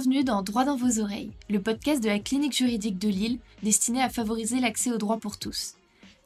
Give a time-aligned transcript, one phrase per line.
[0.00, 4.00] Bienvenue dans Droit dans vos oreilles, le podcast de la clinique juridique de Lille destiné
[4.00, 5.74] à favoriser l'accès au droit pour tous.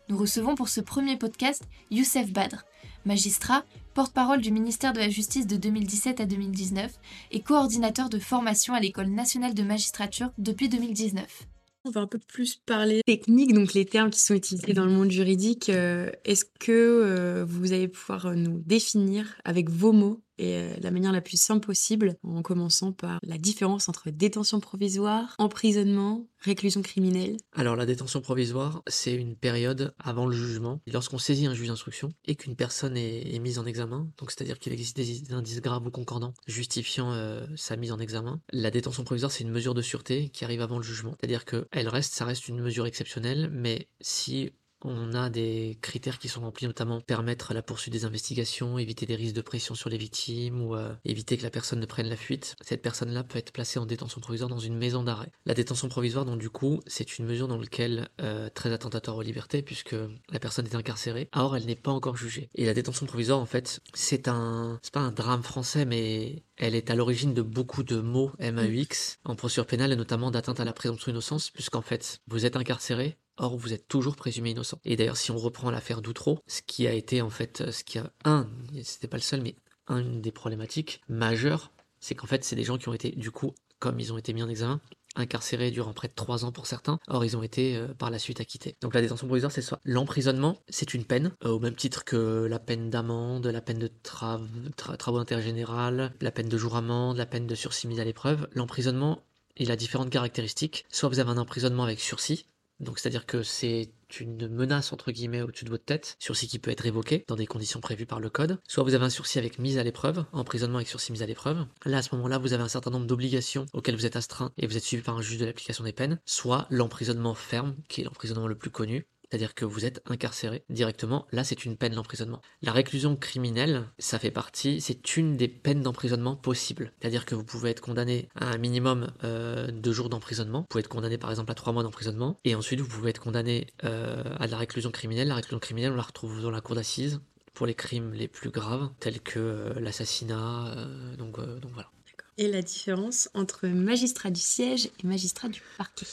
[0.08, 2.64] Nous recevons pour ce premier podcast Youssef Badr,
[3.04, 6.92] magistrat, porte-parole du ministère de la Justice de 2017 à 2019
[7.32, 11.48] et coordinateur de formation à l'École nationale de magistrature depuis 2019.
[11.84, 14.92] On va un peu plus parler technique, donc les termes qui sont utilisés dans le
[14.92, 15.68] monde juridique.
[15.68, 20.90] Euh, est-ce que euh, vous allez pouvoir nous définir avec vos mots et euh, la
[20.90, 26.82] manière la plus simple possible, en commençant par la différence entre détention provisoire, emprisonnement, réclusion
[26.82, 27.36] criminelle.
[27.52, 32.10] Alors la détention provisoire, c'est une période avant le jugement, lorsqu'on saisit un juge d'instruction
[32.26, 35.90] et qu'une personne est, mise en examen, donc c'est-à-dire qu'il existe des indices graves ou
[35.90, 38.40] concordants justifiant euh, sa mise en examen.
[38.52, 41.88] La détention provisoire, c'est une mesure de sûreté qui arrive avant le jugement, c'est-à-dire qu'elle
[41.88, 44.52] reste, ça reste une mesure exceptionnelle, mais si
[44.84, 49.16] on a des critères qui sont remplis, notamment permettre la poursuite des investigations, éviter des
[49.16, 52.16] risques de pression sur les victimes ou euh, éviter que la personne ne prenne la
[52.16, 52.54] fuite.
[52.60, 55.30] Cette personne-là peut être placée en détention provisoire dans une maison d'arrêt.
[55.46, 59.22] La détention provisoire, donc du coup, c'est une mesure dans laquelle euh, très attentatoire aux
[59.22, 59.96] libertés puisque
[60.30, 61.28] la personne est incarcérée.
[61.34, 62.50] Or, elle n'est pas encore jugée.
[62.54, 66.74] Et la détention provisoire, en fait, c'est un, c'est pas un drame français, mais elle
[66.74, 70.64] est à l'origine de beaucoup de mots MAUX en procédure pénale et notamment d'atteinte à
[70.64, 74.78] la présomption d'innocence, puisqu'en fait, vous êtes incarcéré, Or, vous êtes toujours présumé innocent.
[74.84, 77.98] Et d'ailleurs, si on reprend l'affaire d'Outreau, ce qui a été en fait, ce qui
[77.98, 78.48] a un,
[78.82, 79.56] c'était pas le seul, mais
[79.88, 83.54] une des problématiques majeures, c'est qu'en fait, c'est des gens qui ont été, du coup,
[83.78, 84.80] comme ils ont été mis en examen,
[85.16, 86.98] incarcérés durant près de trois ans pour certains.
[87.08, 88.76] Or, ils ont été euh, par la suite acquittés.
[88.80, 89.78] Donc la détention provisoire, c'est ça.
[89.84, 93.90] L'emprisonnement, c'est une peine, euh, au même titre que la peine d'amende, la peine de
[94.02, 98.48] travaux d'intérêt général, la peine de jour amende, la peine de sursis mise à l'épreuve.
[98.52, 99.22] L'emprisonnement,
[99.56, 100.84] il a différentes caractéristiques.
[100.90, 102.46] Soit vous avez un emprisonnement avec sursis,
[102.80, 106.70] donc c'est-à-dire que c'est une menace entre guillemets au-dessus de votre tête, sursis qui peut
[106.70, 108.58] être révoqué dans des conditions prévues par le code.
[108.68, 111.66] Soit vous avez un sursis avec mise à l'épreuve, emprisonnement avec sursis mise à l'épreuve.
[111.84, 114.66] Là à ce moment-là, vous avez un certain nombre d'obligations auxquelles vous êtes astreint et
[114.66, 116.20] vous êtes suivi par un juge de l'application des peines.
[116.26, 121.26] Soit l'emprisonnement ferme, qui est l'emprisonnement le plus connu, c'est-à-dire que vous êtes incarcéré directement.
[121.32, 122.40] Là, c'est une peine d'emprisonnement.
[122.62, 126.92] La réclusion criminelle, ça fait partie, c'est une des peines d'emprisonnement possibles.
[127.00, 130.60] C'est-à-dire que vous pouvez être condamné à un minimum euh, de jours d'emprisonnement.
[130.60, 132.38] Vous pouvez être condamné par exemple à trois mois d'emprisonnement.
[132.44, 135.26] Et ensuite, vous pouvez être condamné euh, à de la réclusion criminelle.
[135.26, 137.20] La réclusion criminelle, on la retrouve dans la cour d'assises
[137.54, 140.76] pour les crimes les plus graves, tels que euh, l'assassinat.
[141.18, 141.90] donc, donc voilà.
[142.38, 146.06] Et la différence entre magistrat du siège et magistrat du parquet?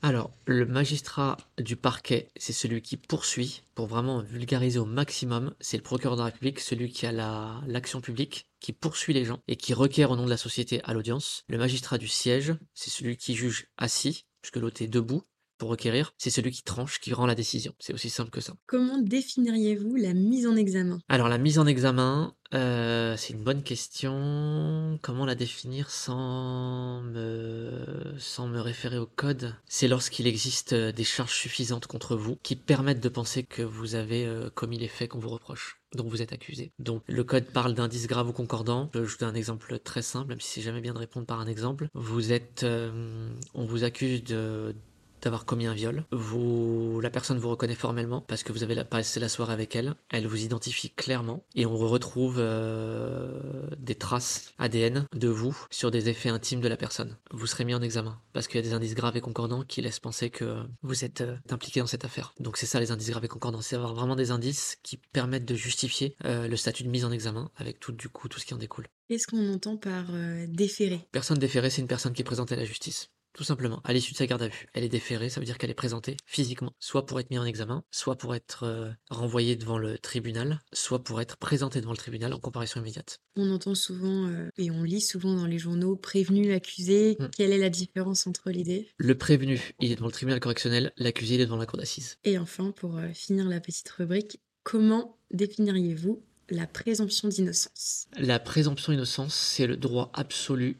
[0.00, 5.76] Alors, le magistrat du parquet, c'est celui qui poursuit, pour vraiment vulgariser au maximum, c'est
[5.76, 9.56] le procureur de la République, celui qui a l'action publique, qui poursuit les gens et
[9.56, 11.42] qui requiert au nom de la société à l'audience.
[11.48, 15.24] Le magistrat du siège, c'est celui qui juge assis, puisque l'autre est debout,
[15.58, 17.74] pour requérir, c'est celui qui tranche, qui rend la décision.
[17.78, 18.54] C'est aussi simple que ça.
[18.66, 20.98] Comment définiriez-vous la mise en examen?
[21.08, 24.98] Alors la mise en examen, euh, c'est une bonne question.
[25.02, 29.54] Comment la définir sans me, sans me référer au code?
[29.66, 33.94] C'est lorsqu'il existe euh, des charges suffisantes contre vous qui permettent de penser que vous
[33.94, 36.72] avez euh, commis les faits qu'on vous reproche dont vous êtes accusé.
[36.78, 38.90] Donc le code parle d'indices graves ou concordants.
[38.94, 41.40] Je vous donne un exemple très simple, même si c'est jamais bien de répondre par
[41.40, 41.88] un exemple.
[41.94, 42.66] Vous êtes,
[43.54, 44.74] on vous accuse de
[45.22, 46.04] d'avoir commis un viol.
[46.12, 49.94] Vous, la personne vous reconnaît formellement parce que vous avez passé la soirée avec elle.
[50.10, 56.08] Elle vous identifie clairement et on retrouve euh, des traces ADN de vous sur des
[56.08, 57.16] effets intimes de la personne.
[57.30, 59.82] Vous serez mis en examen parce qu'il y a des indices graves et concordants qui
[59.82, 62.34] laissent penser que vous êtes euh, impliqué dans cette affaire.
[62.40, 65.46] Donc c'est ça les indices graves et concordants, c'est avoir vraiment des indices qui permettent
[65.46, 68.46] de justifier euh, le statut de mise en examen avec tout du coup tout ce
[68.46, 68.86] qui en découle.
[69.08, 70.04] Qu'est-ce qu'on entend par
[70.48, 71.00] déféré?
[71.12, 74.14] Personne déférée, c'est une personne qui est présentée à la justice tout simplement, à l'issue
[74.14, 74.66] de sa garde à vue.
[74.74, 77.44] Elle est déférée, ça veut dire qu'elle est présentée physiquement, soit pour être mise en
[77.44, 81.98] examen, soit pour être euh, renvoyée devant le tribunal, soit pour être présentée devant le
[81.98, 83.20] tribunal en comparaison immédiate.
[83.36, 87.16] On entend souvent euh, et on lit souvent dans les journaux prévenu, l'accusé.
[87.20, 87.28] Hmm.
[87.36, 88.84] Quelle est la différence entre les deux?
[88.96, 92.18] Le prévenu, il est devant le tribunal correctionnel, l'accusé, il est devant la cour d'assises.
[92.24, 98.08] Et enfin, pour euh, finir la petite rubrique, comment définiriez-vous la présomption d'innocence?
[98.18, 100.76] La présomption d'innocence, c'est le droit absolu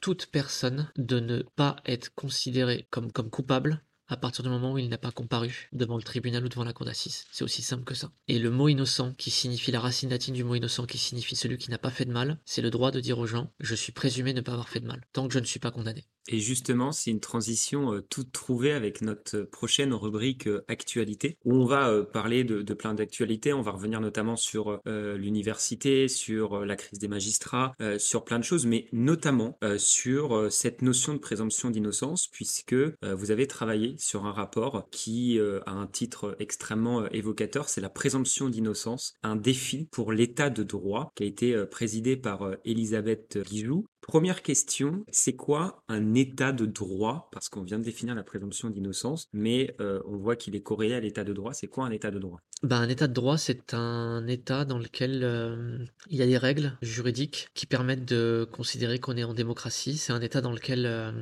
[0.00, 4.78] toute personne de ne pas être considérée comme, comme coupable à partir du moment où
[4.78, 7.26] il n'a pas comparu devant le tribunal ou devant la cour d'assises.
[7.30, 8.10] C'est aussi simple que ça.
[8.26, 11.58] Et le mot innocent, qui signifie la racine latine du mot innocent, qui signifie celui
[11.58, 13.92] qui n'a pas fait de mal, c'est le droit de dire aux gens, je suis
[13.92, 16.06] présumé ne pas avoir fait de mal, tant que je ne suis pas condamné.
[16.30, 21.54] Et justement, c'est une transition euh, toute trouvée avec notre prochaine rubrique euh, actualité, où
[21.54, 23.54] on va euh, parler de, plein d'actualités.
[23.54, 28.66] On va revenir notamment sur l'université, sur la crise des magistrats, sur plein de choses,
[28.66, 34.86] mais notamment sur cette notion de présomption d'innocence, puisque vous avez travaillé sur un rapport
[34.90, 40.62] qui a un titre extrêmement évocateur, c'est la présomption d'innocence, un défi pour l'état de
[40.62, 46.64] droit, qui a été présidé par Elisabeth Guijou, Première question, c'est quoi un état de
[46.64, 47.28] droit?
[47.30, 50.94] Parce qu'on vient de définir la présomption d'innocence, mais euh, on voit qu'il est corrélé
[50.94, 51.52] à l'état de droit.
[51.52, 52.40] C'est quoi un état de droit?
[52.62, 56.38] Ben, un état de droit, c'est un état dans lequel euh, il y a des
[56.38, 59.98] règles juridiques qui permettent de considérer qu'on est en démocratie.
[59.98, 61.12] C'est un état dans lequel euh,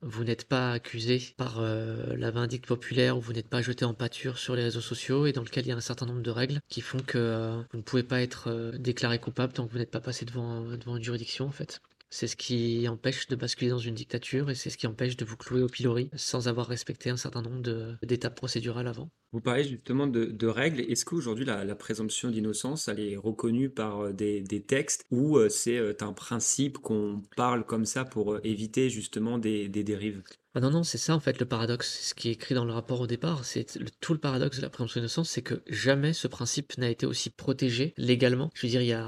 [0.00, 4.38] vous n'êtes pas accusé par la vindicte populaire ou vous n'êtes pas jeté en pâture
[4.38, 6.60] sur les réseaux sociaux et dans lequel il y a un certain nombre de règles
[6.70, 10.00] qui font que vous ne pouvez pas être déclaré coupable tant que vous n'êtes pas
[10.00, 11.82] passé devant, devant une juridiction en fait.
[12.10, 15.24] C'est ce qui empêche de basculer dans une dictature et c'est ce qui empêche de
[15.24, 19.10] vous clouer au pilori sans avoir respecté un certain nombre d'étapes procédurales avant.
[19.32, 20.80] Vous parlez justement de, règles.
[20.80, 25.78] Est-ce qu'aujourd'hui la, présomption d'innocence, elle est reconnue par euh, des, textes ou euh, c'est
[25.78, 30.24] euh, un principe qu'on parle comme ça pour éviter justement des dérives?
[30.56, 32.08] Ah non, non, c'est ça en fait le paradoxe.
[32.08, 34.68] Ce qui est écrit dans le rapport au départ, c'est tout le paradoxe de la
[34.68, 38.50] présomption d'innocence, c'est que jamais ce principe n'a été aussi protégé légalement.
[38.54, 39.06] Je veux dire, il y a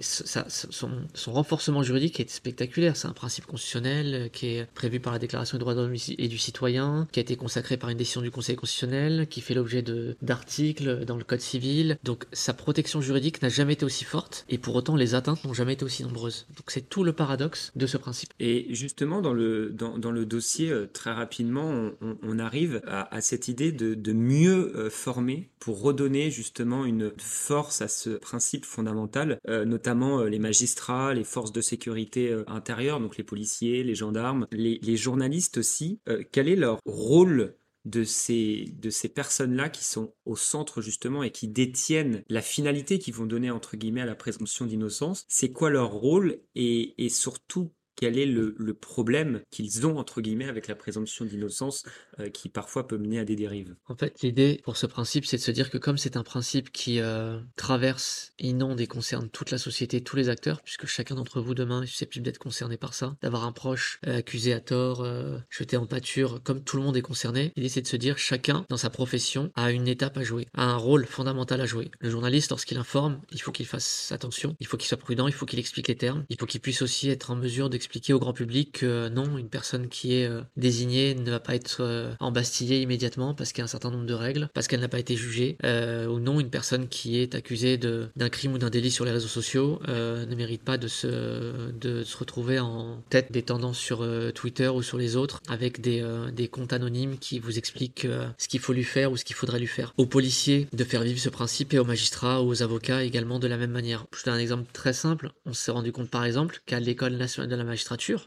[0.00, 0.90] son,
[1.28, 2.96] renforcement juridique est spectaculaire.
[2.96, 5.94] C'est un principe constitutionnel euh, qui est prévu par la Déclaration des droits de l'homme
[6.18, 9.54] et du citoyen, qui a été consacré par une décision du Conseil constitutionnel, qui fait
[9.54, 9.82] l'objet
[10.20, 11.96] d'articles dans le Code civil.
[12.04, 15.54] Donc sa protection juridique n'a jamais été aussi forte, et pour autant les atteintes n'ont
[15.54, 16.46] jamais été aussi nombreuses.
[16.56, 18.30] Donc c'est tout le paradoxe de ce principe.
[18.40, 23.72] Et justement dans le dans le dossier euh, très rapidement, on, arrive à, cette idée
[23.72, 30.20] de, mieux euh, former pour redonner justement une force à ce principe fondamental, euh, notamment
[30.20, 35.58] euh, les magistrats, les forces de sécurité intérieure, donc les policiers, les gendarmes, les, journalistes
[35.58, 36.00] aussi.
[36.30, 38.74] quel est leur rôle de ces,
[39.14, 43.76] personnes-là qui sont au centre justement et qui détiennent la finalité qu'ils vont donner entre
[43.76, 46.40] guillemets à la présomption d'innocence, c'est quoi leur rôle?
[46.54, 51.84] Et surtout quel est le, problème qu'ils ont, entre guillemets, avec la présomption d'innocence
[52.18, 53.76] euh, qui parfois peut mener à des dérives.
[53.86, 56.72] En fait, l'idée pour ce principe, c'est de se dire que comme c'est un principe
[56.72, 61.40] qui euh, traverse, inonde et concerne toute la société, tous les acteurs, puisque chacun d'entre
[61.40, 65.06] vous demain est susceptible d'être concerné par ça, d'avoir un proche euh, accusé à tort,
[65.48, 68.66] jeté en pâture, comme tout le monde est concerné, l'idée c'est de se dire chacun
[68.68, 71.92] dans sa profession a une étape à jouer, a un rôle fondamental à jouer.
[72.00, 75.34] Le journaliste, lorsqu'il informe, il faut qu'il fasse attention, il faut qu'il soit prudent, il
[75.34, 78.14] faut qu'il explique les termes, il faut qu'il puisse aussi être en mesure de expliquer
[78.14, 81.80] au grand public que non, une personne qui est euh, désignée ne va pas être
[81.80, 84.88] euh, embastillée immédiatement parce qu'il y a un certain nombre de règles, parce qu'elle n'a
[84.88, 88.70] pas été jugée, euh, ou non, une personne qui est accusée d'un crime ou d'un
[88.70, 93.30] délit sur les réseaux sociaux ne mérite pas de se, de se retrouver en tête
[93.30, 96.02] des tendances sur Twitter ou sur les autres avec des,
[96.32, 98.06] des comptes anonymes qui vous expliquent
[98.38, 99.92] ce qu'il faut lui faire ou ce qu'il faudrait lui faire.
[99.96, 103.56] Aux policiers de faire vivre ce principe et aux magistrats aux avocats également de la
[103.56, 104.06] même manière.
[104.16, 105.32] Je donne un exemple très simple.
[105.46, 107.81] On s'est rendu compte par exemple qu'à l'école nationale de la magistrature,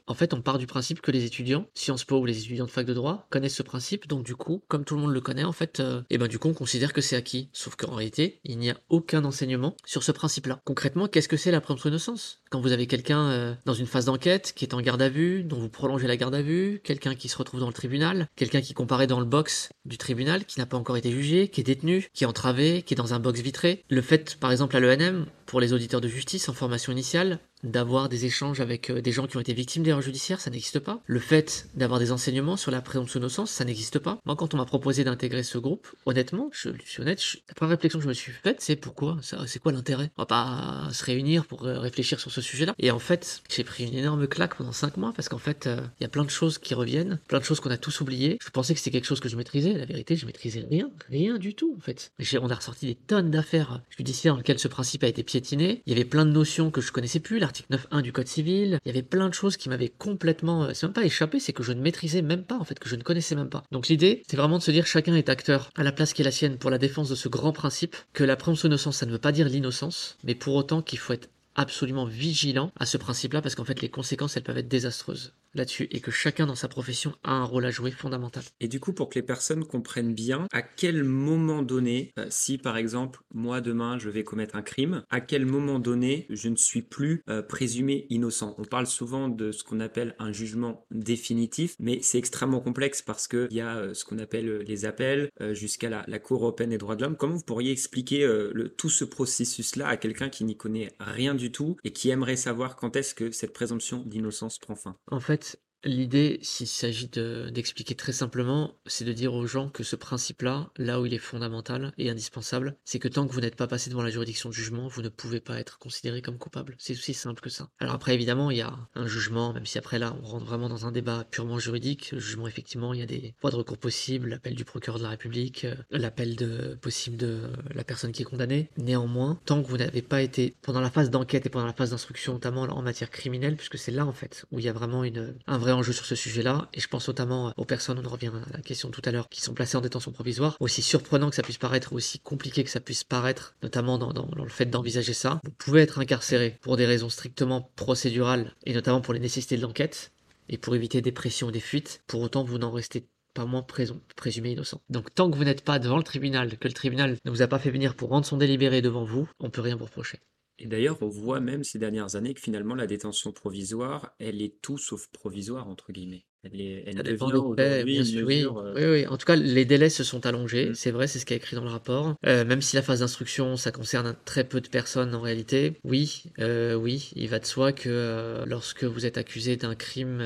[0.08, 2.72] en fait, on part du principe que les étudiants, Sciences Po ou les étudiants de
[2.72, 5.44] fac de droit, connaissent ce principe, donc du coup, comme tout le monde le connaît,
[5.44, 7.50] en fait, et euh, eh ben du coup, on considère que c'est acquis.
[7.54, 10.60] Sauf qu'en réalité, il n'y a aucun enseignement sur ce principe-là.
[10.66, 14.06] Concrètement, qu'est-ce que c'est la présomption d'innocence Quand vous avez quelqu'un euh, dans une phase
[14.06, 17.16] d'enquête qui est en garde à vue, dont vous prolongez la garde à vue, quelqu'un
[17.16, 20.60] qui se retrouve dans le tribunal, quelqu'un qui comparaît dans le box du tribunal, qui
[20.60, 23.20] n'a pas encore été jugé, qui est détenu, qui est entravé, qui est dans un
[23.20, 23.84] box vitré.
[23.90, 27.40] Le fait, par exemple, à l'ENM, pour les auditeurs de justice en formation initiale,
[27.72, 30.80] d'avoir des échanges avec euh, des gens qui ont été victimes d'erreurs judiciaires, ça n'existe
[30.80, 31.02] pas.
[31.06, 34.20] Le fait d'avoir des enseignements sur la présomption d'innocence, ça n'existe pas.
[34.26, 38.00] Moi, quand on m'a proposé d'intégrer ce groupe, honnêtement, je suis honnête, la première réflexion
[38.00, 39.18] que je me suis faite, c'est pourquoi?
[39.22, 40.12] C'est quoi l'intérêt?
[40.18, 42.76] On va pas se réunir pour euh, réfléchir sur ce sujet-là.
[42.80, 45.80] Et en fait, j'ai pris une énorme claque pendant 5 mois parce qu'en fait, euh,
[46.00, 48.38] il y a plein de choses qui reviennent, plein de choses qu'on a tous oubliées.
[48.44, 49.74] Je pensais que c'était quelque chose que je maîtrisais.
[49.74, 52.12] La vérité, je maîtrisais rien, rien du tout en fait.
[52.42, 55.82] On a ressorti des tonnes d'affaires judiciaires dans lesquelles ce principe a été piétiné.
[55.86, 58.80] Il y avait plein de notions que je connaissais plus, l'article 9.1 du code civil.
[58.86, 61.54] Il y avait plein de choses qui m'avaient complètement, euh, c'est même pas échappé, c'est
[61.54, 63.64] que je ne maîtrisais même pas, en fait, que je ne connaissais même pas.
[63.72, 66.26] Donc l'idée, c'est vraiment de se dire chacun est acteur à la place qui est
[66.26, 69.12] la sienne pour la défense de ce grand principe, que la présomption d'innocence, ça ne
[69.12, 73.42] veut pas dire l'innocence, mais pour autant qu'il faut être absolument vigilant à ce principe-là
[73.42, 76.68] parce qu'en fait les conséquences elles peuvent être désastreuses là-dessus et que chacun dans sa
[76.68, 78.44] profession a un rôle à jouer fondamental.
[78.60, 82.58] Et du coup, pour que les personnes comprennent bien à quel moment donné, euh, si
[82.58, 86.56] par exemple moi demain je vais commettre un crime, à quel moment donné je ne
[86.56, 88.56] suis plus euh, présumé innocent?
[88.58, 93.28] On parle souvent de ce qu'on appelle un jugement définitif, mais c'est extrêmement complexe parce
[93.28, 96.96] qu'il y a euh, ce qu'on appelle les appels jusqu'à la, Cour européenne des droits
[96.96, 97.18] de l'homme.
[97.18, 101.52] Comment vous pourriez expliquer le, tout ce processus-là à quelqu'un qui n'y connaît rien du
[101.52, 104.96] tout et qui aimerait savoir quand est-ce que cette présomption d'innocence prend fin?
[105.12, 105.45] En fait,
[105.86, 110.72] L'idée, s'il s'agit de- d'expliquer très simplement, c'est de dire aux gens que ce principe-là,
[110.78, 113.92] là où il est fondamental et indispensable, c'est que tant que vous n'êtes pas passé
[113.92, 116.76] devant la juridiction de jugement, vous ne pouvez pas être considéré comme coupable.
[116.80, 117.70] C'est aussi simple que ça.
[117.80, 120.70] Alors après, évidemment, il y a un jugement, même si après là, on rentre vraiment
[120.70, 122.12] dans un débat purement juridique.
[122.12, 125.04] Le jugement, effectivement, il y a des voies de recours possibles, l'appel du procureur de
[125.04, 127.42] la République, euh, l'appel de possible de
[127.76, 128.72] la personne qui est condamnée.
[128.78, 131.92] Néanmoins, tant que vous n'avez pas été pendant la phase d'enquête et pendant la phase
[131.92, 135.04] d'instruction, notamment en matière criminelle, puisque c'est là en fait où il y a vraiment
[135.46, 138.32] un vrai enjeu sur ce sujet-là, et je pense notamment aux personnes, on en revient
[138.52, 141.36] à la question tout à l'heure, qui sont placées en détention provisoire, aussi surprenant que
[141.36, 145.14] ça puisse paraître, aussi compliqué que ça puisse paraître, notamment dans, dans- le fait d'envisager
[145.14, 149.58] ça, vous pouvez être incarcéré pour des raisons strictement procédurales, et notamment pour les nécessités
[149.58, 150.12] de l'enquête,
[150.50, 153.62] et pour éviter des pressions ou des fuites, pour autant vous n'en restez pas moins
[153.64, 154.80] présum- présumé innocent.
[154.90, 157.48] Donc tant que vous n'êtes pas devant le tribunal, que le tribunal ne vous a
[157.48, 160.20] pas fait venir pour rendre son délibéré devant vous, on peut rien vous reprocher.
[160.60, 164.62] Et d'ailleurs, on voit même ces dernières années que finalement la détention provisoire, elle est
[164.62, 166.26] tout sauf provisoire, entre guillemets.
[166.54, 168.36] Elle, est, elle Ça dépend devient des faits, aujourd'hui bien une sûr, oui.
[168.38, 169.08] mesure, euh, oui, oui.
[169.08, 170.70] En tout cas, les délais se sont allongés.
[170.70, 170.76] Mm.
[170.76, 172.16] C'est vrai, c'est ce qui est écrit dans le rapport.
[172.26, 175.74] Euh, même si la phase d'instruction, ça concerne très peu de personnes en réalité.
[175.84, 180.22] Oui, euh, oui, il va de soi que lorsque vous êtes accusé d'un crime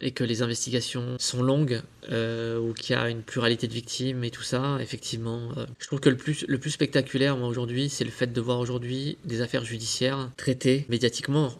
[0.00, 4.30] et que les investigations sont longues ou qu'il y a une pluralité de victimes et
[4.30, 8.10] tout ça, effectivement, je trouve que le plus, le plus spectaculaire, moi, aujourd'hui, c'est le
[8.10, 11.52] fait de voir aujourd'hui des affaires judiciaires traitées médiatiquement.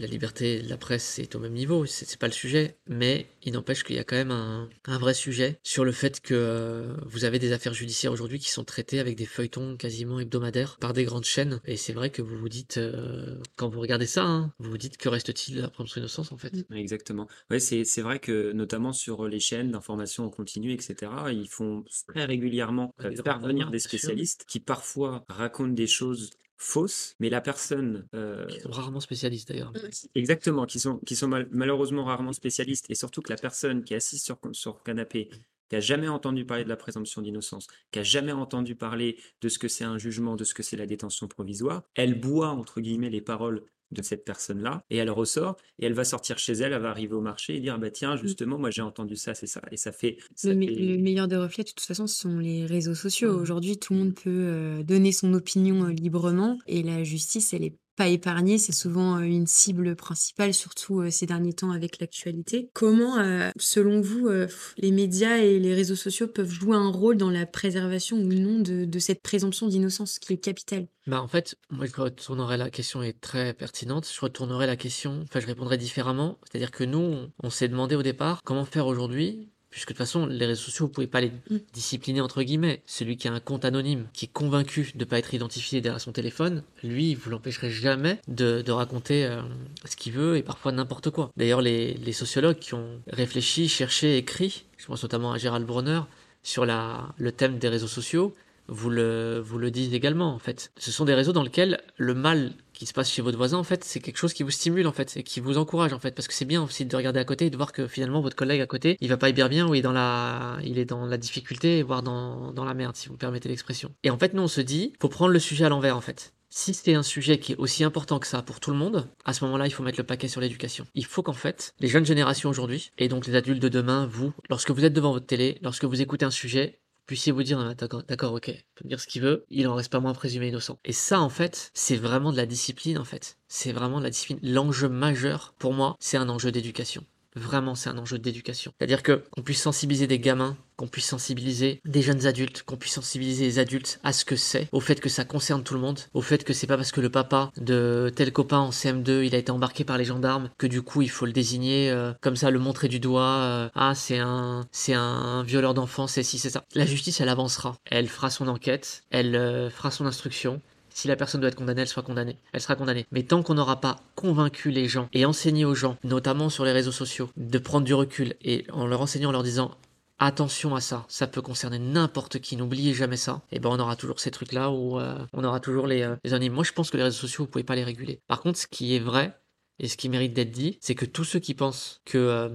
[0.00, 3.52] La liberté de la presse est au même niveau, c'est pas le sujet, mais il
[3.58, 6.94] n'empêche qu'il y a quand même un, un vrai sujet sur le fait que euh,
[7.06, 10.92] vous avez des affaires judiciaires aujourd'hui qui sont traitées avec des feuilletons quasiment hebdomadaires par
[10.92, 11.60] des grandes chaînes.
[11.64, 14.78] Et c'est vrai que vous vous dites, euh, quand vous regardez ça, hein, vous vous
[14.78, 16.52] dites que reste-t-il de la présomption d'innocence en fait?
[16.70, 17.28] Oui, Exactement.
[17.50, 21.84] Ouais, c'est, c'est vrai que notamment sur les chaînes d'information en continu, etc., ils font
[22.08, 27.14] très régulièrement Des grands faire venir débats, des spécialistes qui parfois racontent des choses fausses,
[27.20, 29.72] mais la personne euh, Qui sont rarement spécialistes d'ailleurs.
[30.14, 33.94] Exactement, qui sont, qui sont mal- malheureusement rarement spécialistes, et surtout que la personne qui
[33.94, 35.30] est assise sur, sur le canapé,
[35.70, 39.48] qui a jamais entendu parler de la présomption d'innocence, qui a jamais entendu parler de
[39.48, 42.80] ce que c'est un jugement, de ce que c'est la détention provisoire, elle boit, entre
[42.80, 46.72] guillemets, les paroles de cette personne-là, et elle ressort, et elle va sortir chez elle,
[46.72, 49.34] elle va arriver au marché et dire, ah bah tiens, justement, moi j'ai entendu ça,
[49.34, 50.18] c'est ça, et ça fait...
[50.34, 52.94] ça Le, me- fait- le meilleur des reflets, de toute façon, ce sont les réseaux
[52.94, 53.32] sociaux.
[53.34, 53.40] Mhm.
[53.42, 57.64] Aujourd'hui, tout le monde peut euh, donner son opinion euh, librement et la justice, elle
[57.64, 58.56] est pas épargnée.
[58.58, 62.70] C'est souvent euh, une cible principale, surtout euh, ces derniers temps avec l'actualité.
[62.72, 64.28] Comment, euh, selon vous,
[64.76, 68.60] les médias et les réseaux sociaux peuvent jouer un rôle dans la préservation ou non
[68.60, 70.86] de, de cette présomption d'innocence qui est capitale?
[71.06, 74.08] Bah en fait, moi je retournerai la question est très pertinente.
[74.14, 76.38] Je retournerai la question, enfin je répondrai différemment.
[76.44, 79.98] C'est-à-dire que nous, on, on s'est demandé au départ comment faire aujourd'hui, puisque de toute
[79.98, 81.56] façon les réseaux sociaux, vous pouvez pas les Mm.
[81.72, 82.82] discipliner entre guillemets.
[82.86, 86.12] Celui qui a un compte anonyme, qui est convaincu de pas être identifié derrière son
[86.12, 89.40] téléphone, lui, vous l'empêcherez jamais de, de raconter euh,
[89.84, 91.30] ce qu'il veut et parfois n'importe quoi.
[91.36, 96.00] D'ailleurs, les, les sociologues qui ont réfléchi, cherché, écrit, je pense notamment à Gérald Bronner,
[96.42, 98.34] sur la, le thème des réseaux sociaux,
[98.68, 100.72] vous le, vous le dites également, en fait.
[100.78, 103.64] Ce sont des réseaux dans lesquels le mal qui se passe chez votre voisin, en
[103.64, 106.14] fait, c'est quelque chose qui vous stimule, en fait, et qui vous encourage, en fait,
[106.14, 108.36] parce que c'est bien aussi de regarder à côté et de voir que finalement votre
[108.36, 110.84] collègue à côté, il va pas hyper bien ou il est dans la, il est
[110.84, 113.92] dans la difficulté, voire dans, dans la merde, si vous me permettez l'expression.
[114.04, 116.32] Et en fait, nous, on se dit, faut prendre le sujet à l'envers, en fait.
[116.50, 119.34] Si c'est un sujet qui est aussi important que ça pour tout le monde, à
[119.34, 120.86] ce moment-là, il faut mettre le paquet sur l'éducation.
[120.94, 124.32] Il faut qu'en fait, les jeunes générations aujourd'hui, et donc les adultes de demain, vous,
[124.48, 127.74] lorsque vous êtes devant votre télé, lorsque vous écoutez un sujet, puissiez vous dire, Ah,
[127.74, 130.48] d'accord, d'accord, ok, il peut dire ce qu'il veut, il en reste pas moins présumé
[130.48, 130.78] innocent.
[130.84, 133.38] Et ça, en fait, c'est vraiment de la discipline, en fait.
[133.48, 134.38] C'est vraiment de la discipline.
[134.42, 137.04] L'enjeu majeur, pour moi, c'est un enjeu d'éducation.
[137.38, 138.72] Vraiment, c'est un enjeu d'éducation.
[138.78, 142.94] C'est-à-dire que qu'on puisse sensibiliser des gamins, qu'on puisse sensibiliser des jeunes adultes, qu'on puisse
[142.94, 146.00] sensibiliser les adultes à ce que c'est, au fait que ça concerne tout le monde,
[146.14, 149.34] au fait que c'est pas parce que le papa de tel copain en CM2 il
[149.34, 152.36] a été embarqué par les gendarmes que du coup il faut le désigner euh, comme
[152.36, 153.22] ça, le montrer du doigt.
[153.22, 156.64] euh, ah, c'est un, c'est un violeur d'enfants, c'est si, c'est ça.
[156.74, 157.76] La justice, elle avancera.
[157.86, 160.60] Elle fera son enquête, elle euh, fera son instruction.
[160.98, 163.06] Si la personne doit être condamnée, elle sera condamnée.
[163.12, 166.72] Mais tant qu'on n'aura pas convaincu les gens et enseigné aux gens, notamment sur les
[166.72, 169.70] réseaux sociaux, de prendre du recul et en leur enseignant, en leur disant
[170.18, 173.94] attention à ça, ça peut concerner n'importe qui, n'oubliez jamais ça, et ben on aura
[173.94, 176.54] toujours ces trucs-là où euh, on aura toujours les, euh, anonymes.
[176.54, 178.20] Moi je pense que les réseaux sociaux, vous pouvez pas les réguler.
[178.26, 179.38] Par contre, ce qui est vrai,
[179.78, 182.48] et ce qui mérite d'être dit, c'est que tous ceux qui pensent que euh,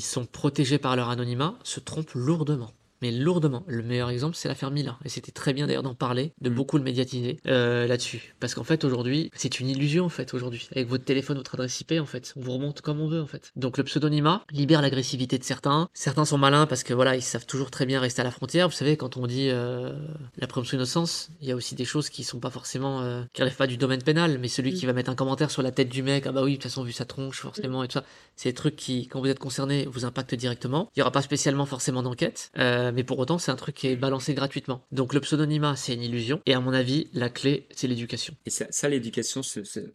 [0.00, 2.72] sont protégés par leur anonymat se trompent lourdement.
[3.02, 3.64] Mais lourdement.
[3.66, 4.98] Le meilleur exemple, c'est l'affaire Mila.
[5.04, 6.54] Et c'était très bien d'ailleurs d'en parler, de Mm.
[6.54, 8.34] beaucoup le médiatiser euh, là-dessus.
[8.40, 10.68] Parce qu'en fait, aujourd'hui, c'est une illusion, en fait, aujourd'hui.
[10.72, 13.26] Avec votre téléphone, votre adresse IP, en fait, on vous remonte comme on veut, en
[13.26, 13.52] fait.
[13.56, 15.88] Donc le pseudonymat libère l'agressivité de certains.
[15.94, 18.68] Certains sont malins parce que voilà, ils savent toujours très bien rester à la frontière.
[18.68, 19.92] Vous savez, quand on dit euh,
[20.36, 23.42] la présomption d'innocence, il y a aussi des choses qui sont pas forcément, euh, qui
[23.42, 25.88] relèvent pas du domaine pénal, mais celui qui va mettre un commentaire sur la tête
[25.88, 28.04] du mec, ah bah oui, de toute façon, vu sa tronche, forcément, et tout ça,
[28.36, 30.90] c'est des trucs qui, quand vous êtes concerné, vous impactent directement.
[30.96, 33.88] Il y aura pas spécialement forcément d'enquête, euh, mais pour autant, c'est un truc qui
[33.88, 34.84] est balancé gratuitement.
[34.92, 38.34] Donc le pseudonymat, c'est une illusion, et à mon avis, la clé, c'est l'éducation.
[38.46, 39.42] Et ça, l'éducation,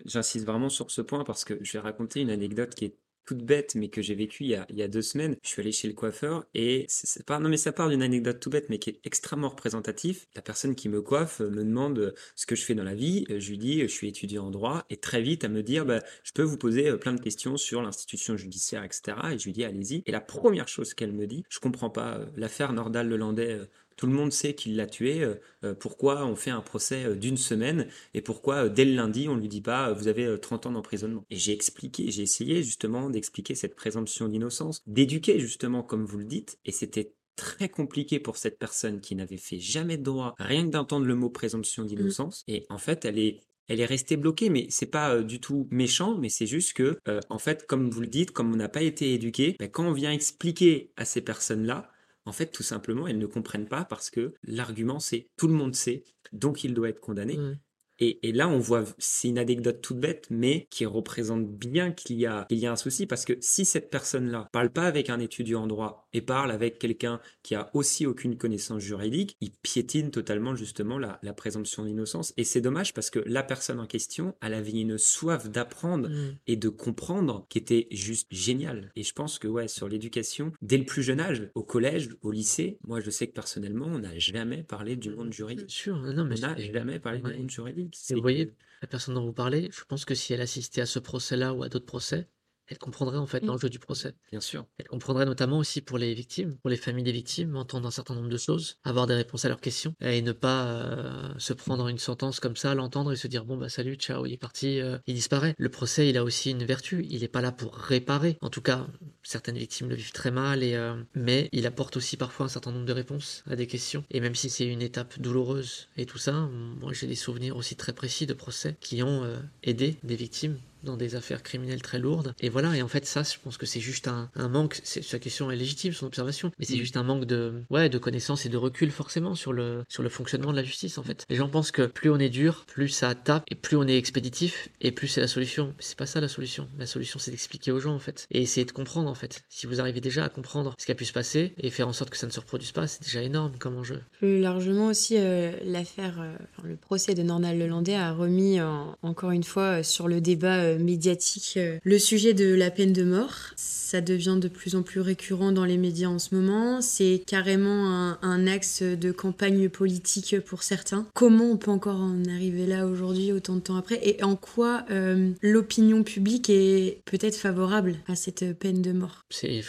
[0.05, 3.43] j'insiste vraiment sur ce point parce que je vais raconter une anecdote qui est toute
[3.43, 5.35] bête, mais que j'ai vécue il y a, il y a deux semaines.
[5.43, 8.39] Je suis allé chez le coiffeur et c'est pas, non mais ça part d'une anecdote
[8.39, 10.27] tout bête, mais qui est extrêmement représentatif.
[10.35, 12.95] La personne qui me coiffe euh, me demande euh, ce que je fais dans la
[12.95, 13.25] vie.
[13.29, 15.85] Euh, Je lui dis, je suis étudiant en droit et très vite à me dire,
[15.85, 19.17] bah, je peux vous poser plein de questions sur l'institution judiciaire, etc.
[19.33, 20.03] Et je lui dis, allez-y.
[20.05, 23.61] Et la première chose qu'elle me dit, je comprends pas l'affaire Nordal-Lelandais.
[23.95, 25.21] Tout le monde sait qu'il l'a tué.
[25.23, 29.27] euh, euh, pourquoi on fait un procès euh, d'une semaine et pourquoi dès le lundi
[29.29, 32.63] on lui dit pas vous avez euh, 30 ans d'emprisonnement Et j'ai expliqué, j'ai essayé
[32.63, 38.19] justement d'expliquer cette présomption d'innocence, d'éduquer justement comme vous le dites, et c'était très compliqué
[38.19, 41.83] pour cette personne qui n'avait fait jamais de droit, rien que d'entendre le mot présomption
[41.83, 42.43] d'innocence.
[42.47, 45.67] Et en fait, elle est elle est restée bloquée, mais c'est pas euh, du tout
[45.71, 48.69] méchant, mais c'est juste que, euh, en fait, comme vous le dites, comme on n'a
[48.69, 51.89] pas été éduqué, ben, quand on vient expliquer à ces personnes-là,
[52.25, 55.75] en fait, tout simplement, elles ne comprennent pas parce que l'argument, c'est tout le monde
[55.75, 56.03] sait,
[56.33, 57.37] donc il doit être condamné.
[57.37, 57.59] Mm.
[57.99, 62.17] Et, et là, on voit, c'est une anecdote toute bête, mais qui représente bien qu'il
[62.17, 65.09] y a, qu'il y a un souci, parce que si cette personne-là parle pas avec
[65.09, 69.51] un étudiant en droit et parle avec quelqu'un qui a aussi aucune connaissance juridique, il
[69.51, 72.33] piétine totalement justement la, la présomption d'innocence.
[72.37, 76.37] Et c'est dommage parce que la personne en question, elle avait une soif d'apprendre Mm.
[76.47, 78.91] et de comprendre qui était juste génial.
[78.95, 82.31] Et je pense que ouais, sur l'éducation, dès le plus jeune âge, au collège, au
[82.31, 85.69] lycée, moi je sais que personnellement, on n'a jamais parlé du monde Bien juridique.
[85.69, 87.33] sûr, non, mais On n'a jamais parlé ouais.
[87.33, 87.97] du monde juridique.
[88.09, 90.85] Et vous voyez, la personne dont vous parlez, je pense que si elle assistait à
[90.85, 92.27] ce procès-là ou à d'autres procès,
[92.67, 93.47] elle comprendrait en fait Mm.
[93.47, 94.13] l'enjeu du procès.
[94.31, 94.65] Bien sûr.
[94.77, 98.15] Elle comprendrait notamment aussi pour les victimes, pour les familles des victimes, entendre un certain
[98.15, 101.87] nombre de choses, avoir des réponses à leurs questions et ne pas euh, se prendre
[101.87, 104.79] une sentence comme ça, l'entendre et se dire bon bah salut, ciao, il est parti,
[104.79, 105.55] euh, il disparaît.
[105.57, 108.37] Le procès, il a aussi une vertu, il n'est pas là pour réparer.
[108.41, 108.87] En tout cas,
[109.23, 112.71] certaines victimes le vivent très mal et euh, mais il apporte aussi parfois un certain
[112.71, 114.03] nombre de réponses à des questions.
[114.11, 116.49] Et même si c'est une étape douloureuse et tout ça,
[116.81, 119.23] moi j'ai des souvenirs aussi très précis de procès qui ont
[119.63, 122.33] aidé des victimes dans des affaires criminelles très lourdes.
[122.39, 124.79] Et voilà, et en fait, ça, je pense que c'est juste un, un manque.
[124.83, 126.79] Sa question est légitime, son observation, mais c'est Mm.
[126.79, 130.09] juste un manque de, ouais, de connaissances et de recul, forcément, sur le, sur le
[130.09, 131.25] fonctionnement de la justice, en fait.
[131.29, 133.97] Les gens pensent que plus on est dur, plus ça tape, et plus on est
[133.97, 135.67] expéditif, et plus c'est la solution.
[135.77, 136.67] Mais c'est pas ça la solution.
[136.77, 139.41] La solution, c'est d'expliquer aux gens, en fait, et essayer de comprendre, en fait.
[139.49, 141.93] Si vous arrivez déjà à comprendre ce qui a pu se passer, et faire en
[141.93, 144.01] sorte que ça ne se reproduise pas, c'est déjà énorme comme enjeu.
[144.19, 148.59] Plus largement aussi, euh, l'affaire, euh, le procès de Nordal Lelandais a remis
[149.01, 153.03] encore une fois euh, sur le débat médiatique euh, le sujet de la peine de
[153.03, 153.33] mort.
[153.55, 156.81] Ça devient de plus en plus récurrent dans les médias en ce moment.
[156.81, 161.07] C'est carrément un, axe de campagne politique pour certains.
[161.13, 163.99] Comment on peut encore en arriver là aujourd'hui, autant de temps après?
[164.03, 169.25] Et en quoi euh, l'opinion publique est peut-être favorable à cette peine de mort?
[169.29, 169.63] C'est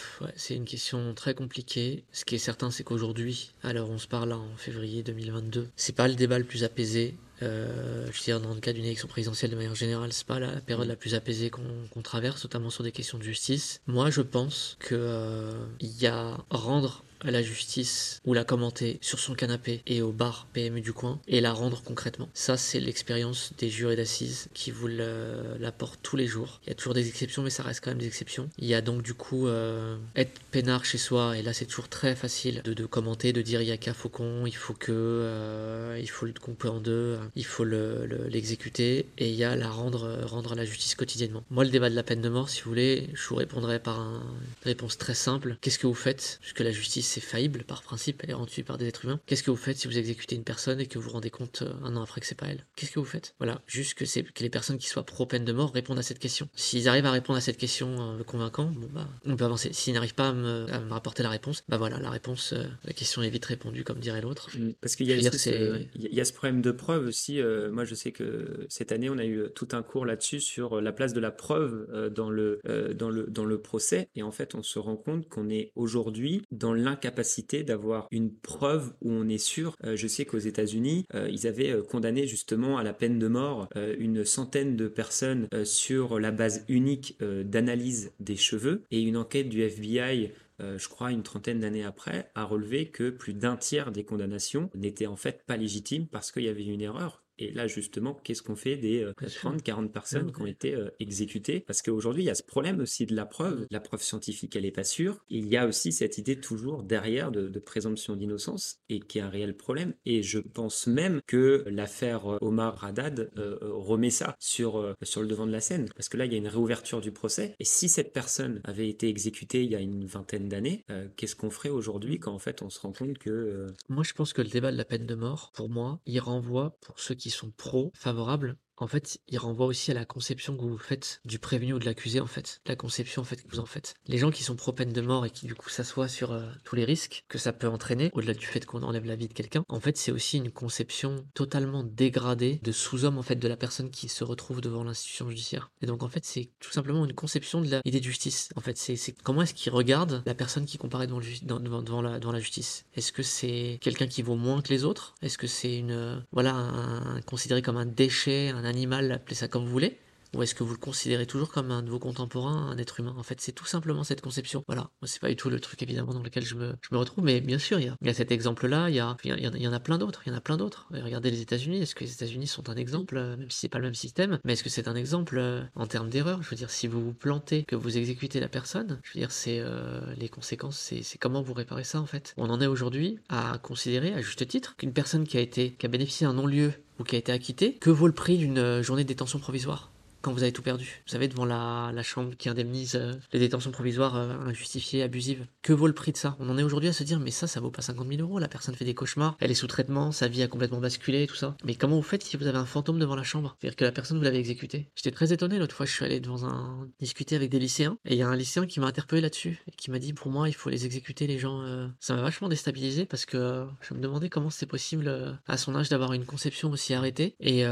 [0.49, 2.03] une question très compliquée.
[2.11, 5.95] Ce qui est certain, c'est qu'aujourd'hui, alors on se parle là en février 2022, c'est
[5.95, 7.15] pas le débat le plus apaisé.
[7.43, 10.39] Euh, je veux dire, dans le cas d'une élection présidentielle de manière générale, c'est pas
[10.39, 13.81] la période la plus apaisée qu'on traverse, notamment sur des questions de justice.
[13.87, 18.99] Moi, je pense que euh, il y a rendre à la justice ou la commenter
[19.01, 22.29] sur son canapé et au bar PMU du coin et la rendre concrètement.
[22.33, 26.59] Ça, c'est l'expérience des jurés d'assises qui vous le- l'apportent tous les jours.
[26.65, 28.49] Il y a toujours des exceptions, mais ça reste quand même des exceptions.
[28.59, 31.89] Il y a donc du coup euh, être peinard chez soi et là c'est toujours
[31.89, 35.97] très facile de, commenter, de dire il y a qu'à Faucon, il faut que euh,
[36.01, 39.55] il faut le couper en deux, il faut le- le- l'exécuter et il y a
[39.55, 41.43] la rendre rendre à la justice quotidiennement.
[41.49, 43.99] Moi, le débat de la peine de mort, si vous voulez, je vous répondrai par
[43.99, 44.21] un-
[44.65, 45.57] une réponse très simple.
[45.61, 46.37] Qu'est-ce que vous faites?
[46.41, 49.19] Puisque la justice c'est faillible par principe, elle est rendue par des êtres humains.
[49.25, 51.61] Qu'est-ce que vous faites si vous exécutez une personne et que vous vous rendez compte
[51.63, 52.65] euh, un an après que c'est pas elle?
[52.75, 53.33] Qu'est-ce que vous faites?
[53.39, 56.03] Voilà, juste que, c'est- que les personnes qui soient pro peine de mort répondent à
[56.03, 56.49] cette question.
[56.55, 59.71] S'ils arrivent à répondre à cette question euh, convaincant, bon bah on peut avancer.
[59.73, 62.63] S'ils n'arrivent pas à me, à me rapporter la réponse, bah voilà, la réponse, euh,
[62.83, 64.49] la question est vite répondue, comme dirait l'autre.
[64.57, 64.73] Mm.
[64.81, 65.49] Parce qu'il y, a ce-
[65.95, 67.39] y a- problème de preuve aussi.
[67.41, 70.81] euh, moi, je sais que cette année, on a eu tout un cours là-dessus sur
[70.81, 74.09] la place de la preuve euh, dans, le, euh, dans, le, dans le procès.
[74.15, 78.93] Et en fait, on se rend compte qu'on est aujourd'hui dans l'incapacité d'avoir une preuve
[79.01, 79.75] où on est sûr.
[79.83, 83.27] Euh, je sais qu'aux États-Unis, euh, ils avaient euh, condamné justement à la peine de
[83.27, 88.83] mort une centaine de personnes sur la base unique d'analyse des cheveux.
[88.91, 93.33] Et une enquête du FBI je crois une trentaine d'années après, a relevé que plus
[93.33, 97.23] d'un tiers des condamnations n'étaient en fait pas légitimes parce qu'il y avait une erreur.
[97.39, 100.89] Et là, justement, qu'est-ce qu'on fait des euh, 30, 40 personnes qui ont été euh,
[100.99, 101.59] exécutées?
[101.59, 103.67] Parce qu'aujourd'hui, il y a ce problème aussi de la preuve.
[103.71, 105.23] La preuve scientifique, elle n'est pas sûre.
[105.29, 109.21] Il y a aussi cette idée toujours derrière de, de présomption d'innocence et qui est
[109.21, 109.93] un réel problème.
[110.05, 114.93] Et je pense même que l'affaire euh, Omar Haddad euh, euh, remet ça sur, euh,
[115.03, 115.89] sur le devant de la scène.
[115.95, 117.55] Parce que là, il y a une réouverture du procès.
[117.59, 121.35] Et si cette personne avait été exécutée il y a une vingtaine d'années, euh, qu'est-ce
[121.35, 124.33] qu'on ferait aujourd'hui quand en fait on se rend compte que euh, Moi, je pense
[124.33, 127.26] que le débat de la peine de mort, pour moi, il renvoie, pour ceux qui
[127.31, 131.39] sont pro, favorables, en fait, il renvoie aussi à la conception que vous faites du
[131.39, 132.61] prévenu ou de l'accusé, en fait.
[132.65, 133.95] La conception, en fait, que vous en faites.
[134.07, 136.47] Les gens qui sont pro peine de mort et qui, du coup, s'assoient sur euh,
[136.63, 139.33] tous les risques que ça peut entraîner, au-delà du fait qu'on enlève la vie de
[139.33, 143.57] quelqu'un, en fait, c'est aussi une conception totalement dégradée de sous-homme, en fait, de la
[143.57, 145.71] personne qui se retrouve devant l'institution judiciaire.
[145.81, 148.49] Et donc, en fait, c'est tout simplement une conception de l'idée de justice.
[148.55, 152.85] En fait, c'est comment est-ce qu'il regarde la personne qui comparaît devant, dans- la justice?
[152.95, 155.15] Est-ce que c'est quelqu'un qui vaut moins que les autres?
[155.21, 159.47] Est-ce que c'est une, euh, voilà, un, considéré comme un déchet, un animal, appelez ça
[159.47, 159.97] comme vous voulez
[160.35, 163.15] ou est-ce que vous le considérez toujours comme un de vos contemporains, un être humain?
[163.17, 164.63] En fait, c'est tout simplement cette conception.
[164.67, 167.23] Voilà, c'est pas du tout le truc évidemment dans lequel je me, je me retrouve,
[167.23, 169.67] mais bien sûr, il y a, il y a cet exemple-là, il y, il, y
[169.67, 170.87] en a plein d'autres, il y en a plein d'autres.
[170.91, 173.79] Regardez les États-Unis, est-ce que les États-Unis sont un exemple, euh, même si c'est pas
[173.79, 176.55] le même système, mais est-ce que c'est un exemple euh, en termes d'erreur Je veux
[176.55, 180.01] dire, si vous vous plantez, que vous exécutez la personne, je veux dire, c'est euh,
[180.17, 182.33] les conséquences, c'est comment vous réparez ça en fait?
[182.37, 185.85] On en est aujourd'hui à considérer, à juste titre, qu'une personne qui a été, qui
[185.85, 188.83] a bénéficié d'un non-lieu ou qui a été acquittée, que vaut le prix d'une euh,
[188.83, 189.91] journée de détention provisoire?
[190.21, 191.01] Quand vous avez tout perdu.
[191.05, 195.45] Vous savez, devant la, la chambre qui indemnise euh, les détentions provisoires euh, injustifiées, abusives.
[195.61, 196.35] Que vaut le prix de ça?
[196.39, 198.39] On en est aujourd'hui à se dire, mais ça, ça vaut pas 50 000 euros.
[198.39, 201.35] La personne fait des cauchemars, elle est sous traitement, sa vie a complètement basculé, tout
[201.35, 201.55] ça.
[201.63, 203.55] Mais comment vous faites si vous avez un fantôme devant la chambre?
[203.59, 204.89] C'est-à-dire que la personne, vous l'avez exécutée.
[204.95, 206.87] J'étais très étonné l'autre fois, je suis allé devant un...
[206.99, 209.71] discuter avec des lycéens, et il y a un lycéen qui m'a interpellé là-dessus, et
[209.71, 211.61] qui m'a dit, pour moi, il faut les exécuter, les gens.
[211.61, 211.87] euh.
[211.99, 215.89] Ça m'a vachement déstabilisé, parce que je me demandais comment c'était possible, à son âge,
[215.89, 217.63] d'avoir une conception aussi arrêtée, et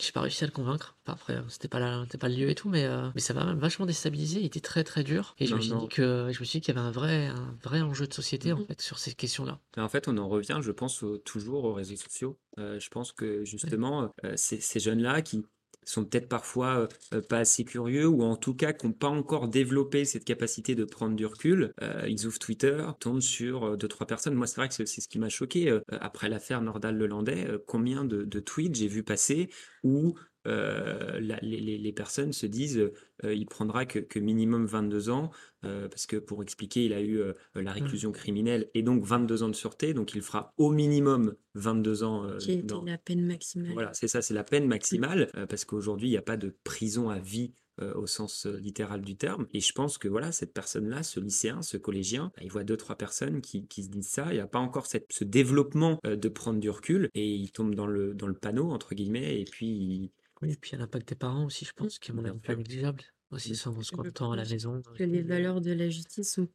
[0.00, 0.96] j'ai pas réussi à le convaincre.
[1.04, 3.34] Enfin, après, c'était pas, la- c'était pas le lieu et tout, mais, euh, mais ça
[3.34, 4.40] m'a vachement déstabilisé.
[4.40, 5.34] Il était très très dur.
[5.38, 5.80] Et je Non, me suis non.
[5.80, 8.14] dit que je me suis dit qu'il y avait un vrai, un vrai enjeu de
[8.14, 8.66] société en Mhm.
[8.66, 9.58] fait sur ces questions-là.
[9.76, 12.38] En fait, on en revient, je pense, au- toujours aux réseaux sociaux.
[12.58, 15.44] Euh, je pense que justement, euh, ces, ces jeunes-là qui
[15.84, 19.48] sont peut-être parfois euh, pas assez curieux ou en tout cas qui n'ont pas encore
[19.48, 23.88] développé cette capacité de prendre du recul, euh, ils ouvrent Twitter, tombent sur euh, deux,
[23.88, 24.34] trois personnes.
[24.34, 27.48] Moi, c'est vrai que c'est ce qui m'a choqué après l'affaire Nordal-Lelandais.
[27.66, 29.48] combien de, de tweets j'ai vu passer
[29.82, 30.14] où
[30.46, 32.78] euh, la- les, personnes se disent
[33.24, 35.30] euh, il prendra que, que minimum 22 ans
[35.64, 37.20] euh, parce que pour expliquer il a eu
[37.54, 42.02] la réclusion criminelle et donc 22 ans de sûreté donc il fera au minimum 22
[42.02, 43.72] ans Qui dans- la peine maximale.
[43.74, 46.54] voilà c'est ça c'est la peine maximale euh, parce qu'aujourd'hui il n'y a pas de
[46.64, 47.52] prison à vie
[47.96, 49.46] au sens littéral du terme.
[49.54, 52.62] Et je pense que voilà cette personne là ce lycéen ce collégien bah, il voit
[52.64, 54.26] deux trois personnes qui, qui se disent ça.
[54.30, 57.74] Il n'y a pas encore cette, ce développement de prendre du recul et il tombe
[57.74, 60.10] dans le dans le panneau entre guillemets et puis il-
[60.42, 62.24] Oui, et puis il y a l'impact des parents aussi, je pense, qui est mon
[62.24, 63.02] avis pas négligeable.
[63.30, 64.82] Aussi, sans se temps à la maison.
[64.96, 66.48] que les valeurs de la justice sont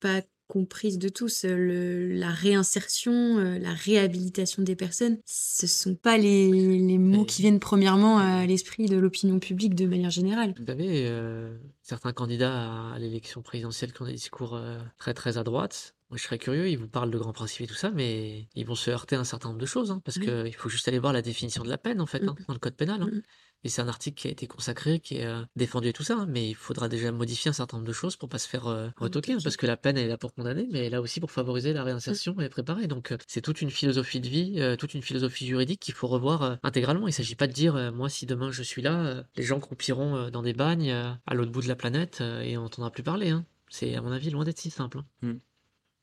[0.00, 1.44] pas comprises de tous.
[1.44, 7.22] Euh, Le, la réinsertion, euh, la réhabilitation des personnes, ce sont pas les, les mots
[7.24, 10.54] Et- qui viennent premièrement à l'esprit de l'opinion publique de manière générale.
[10.58, 15.36] Vous savez, euh, certains candidats à l'élection présidentielle qui ont des discours euh, très très
[15.38, 17.90] à droite, moi je serais curieux, ils vous parlent de grands principes et tout ça,
[17.90, 20.26] mais ils vont se heurter à un certain nombre de choses, hein, parce Oui.
[20.26, 22.44] que il faut juste aller voir la définition de la peine en fait, hein, Mhm.
[22.48, 23.00] dans le code pénal.
[23.00, 23.08] hein.
[23.10, 23.22] Mhm.
[23.64, 26.16] Et c'est un article qui a été consacré, qui est euh, défendu et tout ça,
[26.18, 28.66] hein, mais il faudra déjà modifier un certain nombre de choses pour pas se faire
[28.66, 30.90] euh, retoquer, hein, parce que la peine elle est là pour condamner, mais elle est
[30.90, 32.88] là aussi pour favoriser la réinsertion et préparer.
[32.88, 36.58] Donc euh, c'est toute une philosophie de vie, toute une philosophie juridique qu'il faut revoir
[36.62, 37.08] intégralement.
[37.08, 40.42] Il s'agit pas de dire, moi si demain je suis là, les gens croupiront dans
[40.42, 40.90] des bagnes
[41.26, 43.30] à l'autre bout de la planète et on n'entendra plus parler.
[43.30, 43.46] hein.
[43.70, 44.98] C'est à mon avis loin d'être si simple.
[45.22, 45.36] hein.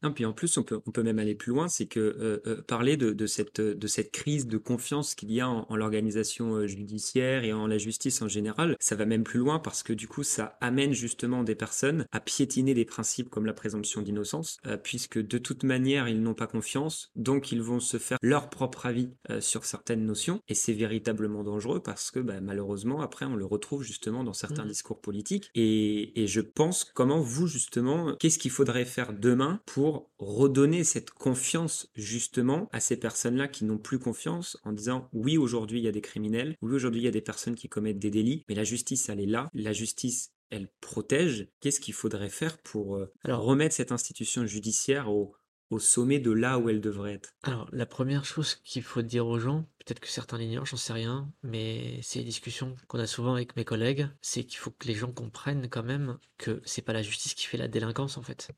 [0.04, 2.42] Non, puis en plus, on peut, on peut même aller plus loin, c'est que euh,
[2.48, 5.76] euh, parler de, de, cette, de cette crise de confiance qu'il y a en, en
[5.76, 9.84] l'organisation euh, judiciaire et en la justice en général, ça va même plus loin parce
[9.84, 14.02] que du coup, ça amène justement des personnes à piétiner des principes comme la présomption
[14.02, 18.18] d'innocence, euh, puisque de toute manière, ils n'ont pas confiance, donc ils vont se faire
[18.22, 19.10] leur propre avis
[19.40, 23.84] sur certaines notions, et c'est véritablement dangereux parce que bah, malheureusement, après, on le retrouve
[23.84, 24.70] justement dans certains Mhm.
[24.70, 29.89] discours politiques, et, et je pense comment vous, justement, qu'est-ce qu'il faudrait faire demain pour
[30.18, 35.80] redonner cette confiance justement à ces personnes-là qui n'ont plus confiance en disant oui aujourd'hui
[35.80, 38.12] il y a des criminels, oui aujourd'hui il y a des personnes qui commettent des
[38.12, 41.48] délits, mais la justice elle est là, la justice elle protège.
[41.60, 45.36] Qu'est-ce qu'il faudrait faire pour euh, remettre cette institution judiciaire au,
[45.70, 47.34] au sommet de là où elle devrait être?
[47.44, 50.94] Alors, la première chose qu'il faut dire aux gens, peut-être que certains l'ignorent, j'en sais
[50.94, 54.88] rien, mais c'est des discussions qu'on a souvent avec mes collègues, c'est qu'il faut que
[54.88, 58.24] les gens comprennent quand même que c'est pas la justice qui fait la délinquance en
[58.24, 58.50] fait.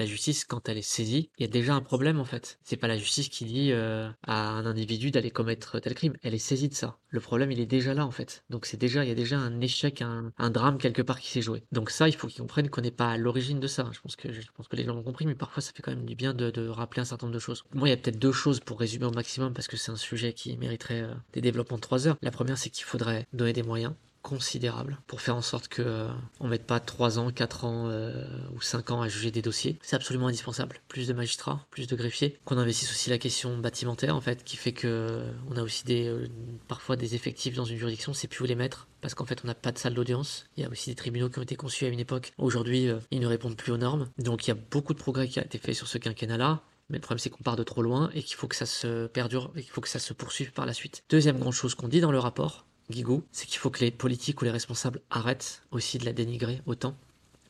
[0.00, 2.58] La justice, quand elle est saisie, il y a déjà un problème en fait.
[2.64, 6.14] C'est pas la justice qui dit euh, à un individu d'aller commettre tel crime.
[6.22, 6.96] Elle est saisie de ça.
[7.10, 8.42] Le problème, il est déjà là en fait.
[8.48, 11.42] Donc c'est déjà, il y a déjà un échec, un, drame quelque part qui s'est
[11.42, 11.64] joué.
[11.70, 13.90] Donc ça, il faut qu'ils comprennent qu'on n'est pas à l'origine de ça.
[13.92, 15.94] Je pense que je pense que les gens l'ont compris, mais parfois ça fait quand
[15.94, 17.64] même du bien de, de rappeler un certain nombre de choses.
[17.74, 19.96] Moi, il y a peut-être deux choses pour résumer au maximum parce que c'est un
[19.96, 22.16] sujet qui mériterait euh, des développements de trois heures.
[22.22, 26.08] La première, c'est qu'il faudrait donner des moyens considérable pour faire en sorte que euh,
[26.40, 29.78] on mette pas 3 ans, 4 ans euh, ou 5 ans à juger des dossiers.
[29.82, 30.80] C'est absolument indispensable.
[30.88, 32.38] Plus de magistrats, plus de greffiers.
[32.44, 35.84] Qu'on investisse aussi la question bâtimentaire en fait, qui fait que euh, on a aussi
[35.84, 36.12] des
[36.68, 39.46] parfois des effectifs dans une juridiction, c'est plus où les mettre parce qu'en fait on
[39.46, 40.46] n'a pas de salle d'audience.
[40.56, 42.32] Il y a aussi des tribunaux qui ont été conçus à une époque.
[42.38, 44.08] Aujourd'hui, ils ne répondent plus aux normes.
[44.18, 46.62] Donc il y a beaucoup de progrès qui a été fait sur ce quinquennat-là.
[46.90, 49.06] Mais le problème, c'est qu'on part de trop loin et qu'il faut que ça se
[49.06, 51.04] perdure et qu'il faut que ça se poursuive par la suite.
[51.08, 54.40] Deuxième grande chose qu'on dit dans le rapport, Guigou, c'est qu'il faut que les politiques
[54.42, 56.96] ou les responsables arrêtent aussi de la dénigrer autant.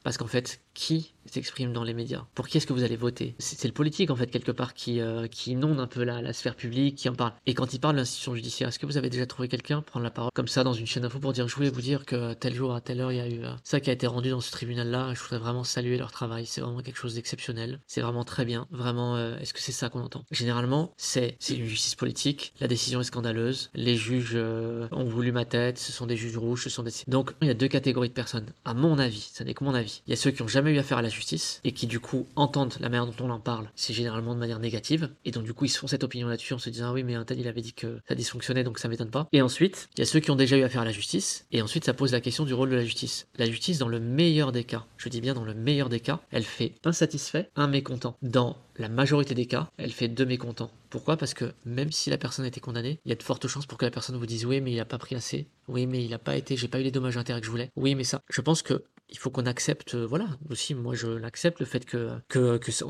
[0.02, 2.24] Parce qu'en fait, qui s'exprime dans les médias?
[2.34, 3.34] Pour qui est-ce que vous allez voter?
[3.38, 6.32] C'est le politique, en fait, quelque part, qui, euh, qui inonde un peu la, la,
[6.32, 7.32] sphère publique, qui en parle.
[7.46, 10.04] Et quand il parle de l'institution judiciaire, est-ce que vous avez déjà trouvé quelqu'un prendre
[10.04, 12.34] la parole comme ça dans une chaîne d'info pour dire je voulais vous dire que
[12.34, 14.30] tel jour à telle heure il y a eu euh, ça qui a été rendu
[14.30, 16.46] dans ce tribunal-là Je voudrais vraiment saluer leur travail.
[16.46, 17.80] C'est vraiment quelque chose d'exceptionnel.
[17.86, 18.66] C'est vraiment très bien.
[18.70, 20.24] Vraiment, euh, est-ce que c'est ça qu'on entend?
[20.30, 22.54] Généralement, c'est une justice politique.
[22.60, 23.70] La décision est scandaleuse.
[23.74, 25.78] Les juges ont voulu ma tête.
[25.78, 26.64] Ce sont des juges rouges.
[26.64, 26.90] Ce sont des.
[27.08, 28.46] Donc, il y a deux catégories de personnes.
[28.64, 30.02] À mon avis, ça n'est que mon avis.
[30.06, 32.00] Il y a ceux qui ont jamais eu affaire à la justice et qui du
[32.00, 35.44] coup entendent la manière dont on en parle, c'est généralement de manière négative et donc
[35.44, 37.24] du coup ils se font cette opinion là-dessus en se disant ah oui mais un
[37.24, 39.28] tel il avait dit que ça dysfonctionnait donc ça m'étonne pas.
[39.32, 41.62] Et ensuite il y a ceux qui ont déjà eu affaire à la justice et
[41.62, 43.26] ensuite ça pose la question du rôle de la justice.
[43.38, 46.20] La justice dans le meilleur des cas, je dis bien dans le meilleur des cas,
[46.30, 48.16] elle fait un satisfait, un mécontent.
[48.22, 50.70] Dans la majorité des cas, elle fait deux mécontents.
[50.88, 51.16] Pourquoi?
[51.16, 53.66] Parce que même si la personne a été condamnée, il y a de fortes chances
[53.66, 56.04] pour que la personne vous dise oui mais il a pas pris assez, oui mais
[56.04, 58.04] il a pas été, j'ai pas eu les dommages intérêts que je voulais, oui mais
[58.04, 58.22] ça.
[58.28, 61.84] Je pense que il faut qu'on accepte, euh, voilà, aussi moi je l'accepte, le fait
[61.84, 62.10] que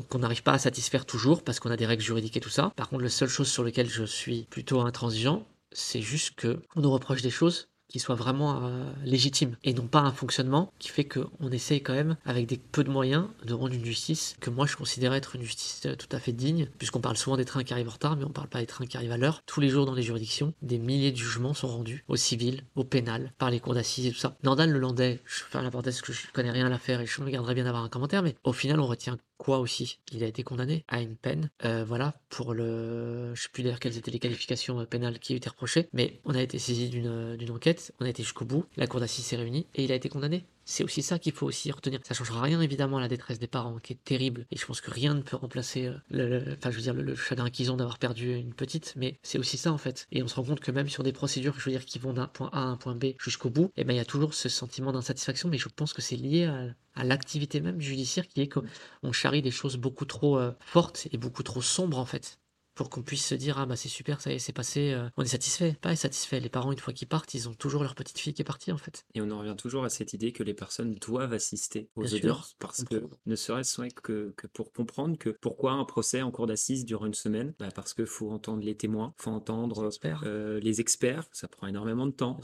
[0.09, 2.71] qu'on n'arrive pas à satisfaire toujours parce qu'on a des règles juridiques et tout ça.
[2.75, 6.81] Par contre, la seule chose sur laquelle je suis plutôt intransigeant, c'est juste que on
[6.81, 10.89] nous reproche des choses qui soit vraiment euh, légitime et non pas un fonctionnement qui
[10.89, 14.49] fait qu'on essaye quand même, avec des peu de moyens, de rendre une justice que
[14.49, 17.45] moi je considère être une justice euh, tout à fait digne, puisqu'on parle souvent des
[17.45, 19.41] trains qui arrivent en retard, mais on parle pas des trains qui arrivent à l'heure.
[19.45, 22.83] Tous les jours dans les juridictions, des milliers de jugements sont rendus au civil, au
[22.83, 24.37] pénal, par les cours d'assises et tout ça.
[24.43, 27.21] Nordal le Landais, je fais la parenthèse que je connais rien à l'affaire et je
[27.21, 30.27] me garderais bien d'avoir un commentaire, mais au final on retient quoi aussi Il a
[30.27, 33.33] été condamné à une peine, euh, voilà, pour le...
[33.33, 36.35] Je sais plus d'ailleurs quelles étaient les qualifications euh, pénales qui étaient reprochées, mais on
[36.35, 39.65] a été saisi d'une enquête, on a été jusqu'au bout, la cour d'assises s'est réunie,
[39.73, 40.45] et il a été condamné.
[40.65, 41.99] C'est aussi ça qu'il faut aussi retenir.
[42.03, 44.81] Ça changera rien évidemment à la détresse des parents, qui est terrible, et je pense
[44.81, 47.77] que rien ne peut remplacer euh, le, enfin je veux dire le, chagrin qu'ils ont
[47.77, 50.07] d'avoir perdu une petite, mais c'est aussi ça en fait.
[50.11, 52.13] Et on se rend compte que même sur des procédures, je veux dire, qui vont
[52.13, 54.05] d'un point A à un point B jusqu'au bout, et eh ben il y a
[54.05, 58.27] toujours ce sentiment d'insatisfaction, mais je pense que c'est lié à, à l'activité même judiciaire
[58.27, 62.05] qui est qu'on charrie des choses beaucoup trop euh, fortes et beaucoup trop sombres en
[62.05, 62.39] fait
[62.81, 65.07] pour qu'on puisse se dire ah bah c'est super ça y est c'est passé euh,
[65.15, 65.77] on est satisfait.
[65.81, 66.39] Pas satisfait.
[66.39, 68.71] Les parents une fois qu'ils partent ils ont toujours leur petite fille qui est partie
[68.71, 69.05] en fait.
[69.13, 72.55] Et on en revient toujours à cette idée que les personnes doivent assister aux audiences
[72.57, 76.83] parce que ne serait-ce que, que, pour comprendre que pourquoi un procès en cours d'assises
[76.83, 79.91] dure une semaine bah parce que faut entendre les témoins faut entendre
[80.25, 81.25] euh, les experts.
[81.33, 82.41] Ça prend énormément de temps.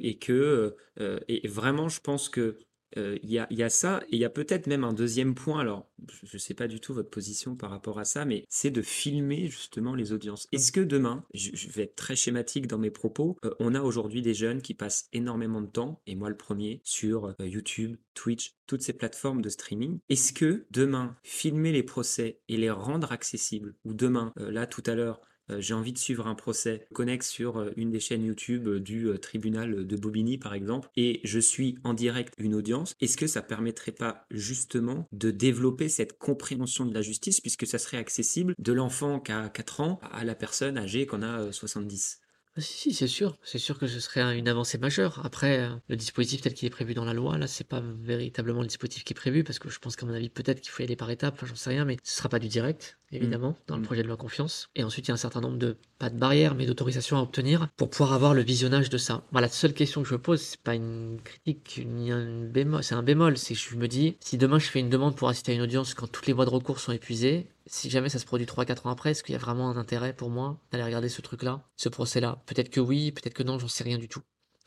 [0.00, 2.58] Et que et vraiment je pense que
[2.96, 5.60] il y, a, y, a, ça, et il y a peut-être même un deuxième point,
[5.60, 5.88] alors
[6.24, 8.82] je ne sais pas du tout votre position par rapport à ça, mais c'est de
[8.82, 10.46] filmer justement les audiences.
[10.46, 10.56] Mmh.
[10.56, 14.34] Est-ce que demain, je, vais être très schématique dans mes propos, on a aujourd'hui des
[14.34, 18.92] jeunes qui passent énormément de temps, et moi le premier, sur YouTube, Twitch, toutes ces
[18.92, 19.98] plateformes de streaming.
[20.08, 24.94] Est-ce que demain, filmer les procès et les rendre accessibles, ou demain, là tout à
[24.94, 25.27] l'heure, euh,
[25.58, 29.08] j'ai envie de suivre un procès connexe sur euh, une des chaînes YouTube euh, du
[29.20, 33.42] tribunal de Bobigny par exemple, et je suis en direct une audience, est-ce que ça
[33.42, 38.72] permettrait pas justement de développer cette compréhension de la justice puisque ça serait accessible de
[38.72, 42.20] l'enfant qui a 4 ans à la personne âgée qu'on a 70
[42.58, 43.38] ah, si, si, c'est sûr.
[43.42, 45.20] C'est sûr que ce serait une avancée majeure.
[45.24, 48.62] Après, euh, le dispositif tel qu'il est prévu dans la loi, là, c'est pas véritablement
[48.62, 50.82] le dispositif qui est prévu, parce que je pense qu'à mon avis, peut-être qu'il faut
[50.82, 53.16] y aller par étapes, enfin, j'en sais rien, mais ce sera pas du direct, mmh.
[53.16, 53.84] évidemment, dans le mmh.
[53.84, 54.70] projet de loi confiance.
[54.74, 57.22] Et ensuite, il y a un certain nombre de, pas de barrières, mais d'autorisations à
[57.22, 59.22] obtenir pour pouvoir avoir le visionnage de ça.
[59.30, 62.96] Moi, la seule question que je pose, c'est pas une critique, ni un bémol, c'est
[62.96, 65.52] un bémol, c'est que je me dis, si demain je fais une demande pour assister
[65.52, 68.26] à une audience quand toutes les voies de recours sont épuisées, si jamais ça se
[68.26, 71.08] produit 3-4 ans après, est-ce qu'il y a vraiment un intérêt pour moi d'aller regarder
[71.08, 72.42] ce truc-là, ce procès-là?
[72.46, 74.22] Peut-être que oui, peut-être que non, j'en sais rien du tout.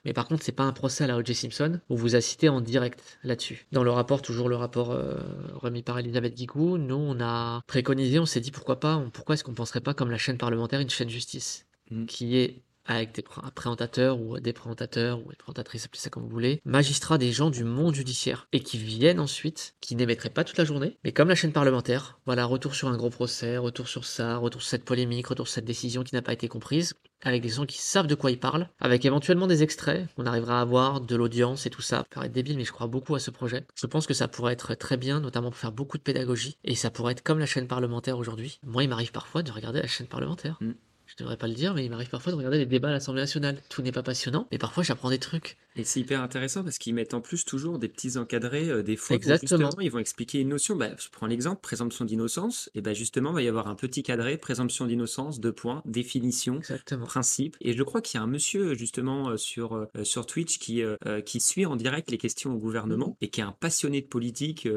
[0.06, 1.36] Mais par contre, c'est pas un procès à la O.J.
[1.36, 3.68] Simpson où vous assistez en direct là-dessus.
[3.72, 5.20] Dans le rapport, toujours le rapport euh,
[5.54, 9.44] remis par Elisabeth Guigou, nous, on a préconisé, on s'est dit pourquoi pas, pourquoi est-ce
[9.44, 12.06] qu'on penserait pas comme la chaîne parlementaire une chaîne justice mmh.
[12.06, 12.64] qui est
[12.96, 17.18] avec des présentateurs ou des présentateurs ou des présentatrices, appelez ça comme vous voulez, magistrats
[17.18, 20.98] des gens du monde judiciaire et qui viennent ensuite, qui n'émettraient pas toute la journée,
[21.04, 24.62] mais comme la chaîne parlementaire, voilà, retour sur un gros procès, retour sur ça, retour
[24.62, 27.66] sur cette polémique, retour sur cette décision qui n'a pas été comprise, avec des gens
[27.66, 31.16] qui savent de quoi ils parlent, avec éventuellement des extraits qu'on arrivera à avoir, de
[31.16, 31.98] l'audience et tout ça.
[31.98, 33.66] Ça paraît débile, mais je crois beaucoup à ce projet.
[33.76, 36.76] Je pense que ça pourrait être très bien, notamment pour faire beaucoup de pédagogie, et
[36.76, 38.60] ça pourrait être comme la chaîne parlementaire aujourd'hui.
[38.64, 40.58] Moi, il m'arrive parfois de regarder la chaîne parlementaire.
[40.62, 40.72] Mm.
[41.12, 43.22] Je devrais pas le dire, mais il m'arrive parfois de regarder les débats à l'Assemblée
[43.22, 43.62] nationale.
[43.70, 45.58] Tout n'est pas passionnant, mais parfois j'apprends des trucs.
[45.76, 48.98] Et c'est hyper intéressant parce qu'ils mettent en plus toujours des petits encadrés, euh, des
[48.98, 49.16] fois.
[49.16, 49.70] Exactement.
[49.80, 50.76] Ils vont expliquer une notion.
[50.76, 52.70] Bah, je prends l'exemple, présomption d'innocence.
[52.76, 56.58] Et ben justement, il va y avoir un petit cadré, présomption d'innocence, deux points, définition,
[56.58, 57.06] Exactement.
[57.06, 57.56] principe.
[57.62, 60.82] Et je crois qu'il y a un monsieur justement euh, sur, euh, sur Twitch qui,
[61.26, 63.24] qui suit en direct les questions au gouvernement mmh.
[63.26, 64.68] et qui est un passionné de politique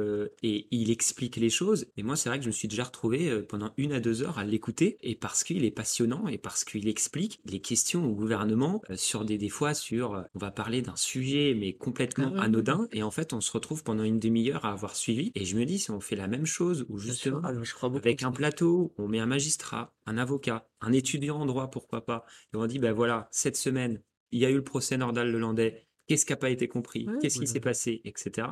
[0.42, 1.86] et il explique les choses.
[1.96, 4.38] Et moi, c'est vrai que je me suis déjà retrouvé pendant une à deux heures
[4.38, 8.82] à l'écouter et parce qu'il est passionnant et parce qu'il explique les questions au gouvernement
[8.94, 12.88] sur des, des fois sur, on va parler d'un sujet mais complètement ah anodin.
[12.92, 15.32] Et en fait on se retrouve pendant une demi-heure à avoir suivi.
[15.34, 17.52] Et je me dis si on fait la même chose ou justement ah,
[17.96, 22.24] avec un plateau on met un magistrat un avocat un étudiant en droit pourquoi pas
[22.52, 25.86] et on dit ben voilà cette semaine il y a eu le procès Nordal Lelandais
[26.06, 28.48] qu'est-ce qui n'a pas été compris qu'est-ce qui s'est passé etc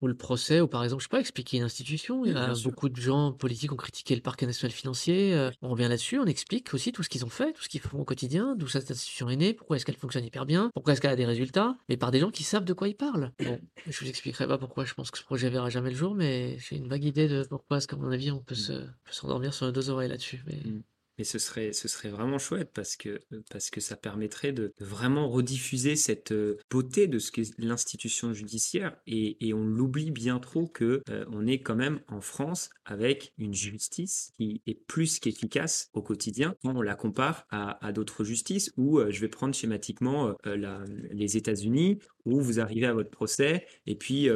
[0.00, 2.24] ou le procès, ou par exemple, je sais pas, expliquer une institution.
[2.24, 5.34] Il y a beaucoup de gens politiques ont critiqué le parquet national financier.
[5.34, 7.80] Euh, on revient là-dessus, on explique aussi tout ce qu'ils ont fait, tout ce qu'ils
[7.80, 10.92] font au quotidien, d'où cette institution est née, pourquoi est-ce qu'elle fonctionne hyper bien, pourquoi
[10.92, 13.32] est-ce qu'elle a des résultats, mais par des gens qui savent de quoi ils parlent.
[13.44, 16.14] Bon, je vous expliquerai pas pourquoi je pense que ce projet verra jamais le jour,
[16.14, 18.92] mais j'ai une vague idée de pourquoi est-ce qu'à mon avis, on peut mmh.
[19.10, 20.42] s'endormir sur nos deux oreilles là-dessus.
[20.46, 20.56] Mais...
[20.64, 20.82] Mmh.
[21.20, 25.28] Mais ce serait, ce serait vraiment chouette parce que, parce que ça permettrait de, vraiment
[25.28, 31.02] rediffuser cette euh, beauté de ce qu'est l'institution judiciaire et, on l'oublie bien trop que
[31.10, 36.00] euh, on est quand même en France avec une justice qui est plus qu'efficace au
[36.00, 41.36] quotidien quand on la compare à, d'autres justices où euh, je vais prendre schématiquement les
[41.36, 41.98] États-Unis
[42.32, 44.28] où vous arrivez à votre procès et puis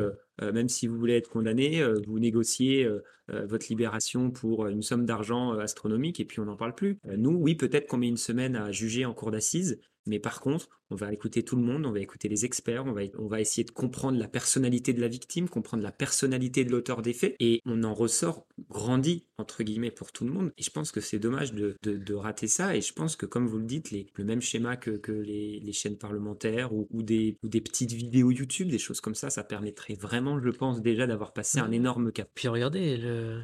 [0.42, 4.83] euh, même si vous voulez être condamné, euh, vous négociez euh, votre libération pour une
[4.83, 6.98] somme d'argent astronomique et puis on n'en parle plus.
[7.16, 10.68] nous, oui, peut-être qu'on met une semaine à juger en cour d'assises, mais par contre,
[10.90, 13.40] on va écouter tout le monde, on va écouter les experts, on va, on va
[13.40, 17.34] essayer de comprendre la personnalité de la victime, comprendre la personnalité de l'auteur des faits,
[17.40, 20.52] et on en ressort grandi, entre guillemets, pour tout le monde.
[20.58, 23.46] Et je pense que c'est dommage de, de, rater ça, et je pense que, comme
[23.46, 27.02] vous le dites, les, le même schéma que, que les, les, chaînes parlementaires ou, ou,
[27.02, 30.80] des, ou des petites vidéos YouTube, des choses comme ça, ça permettrait vraiment, je pense,
[30.82, 32.28] déjà d'avoir passé un énorme cap.
[32.34, 32.98] Puis regardez,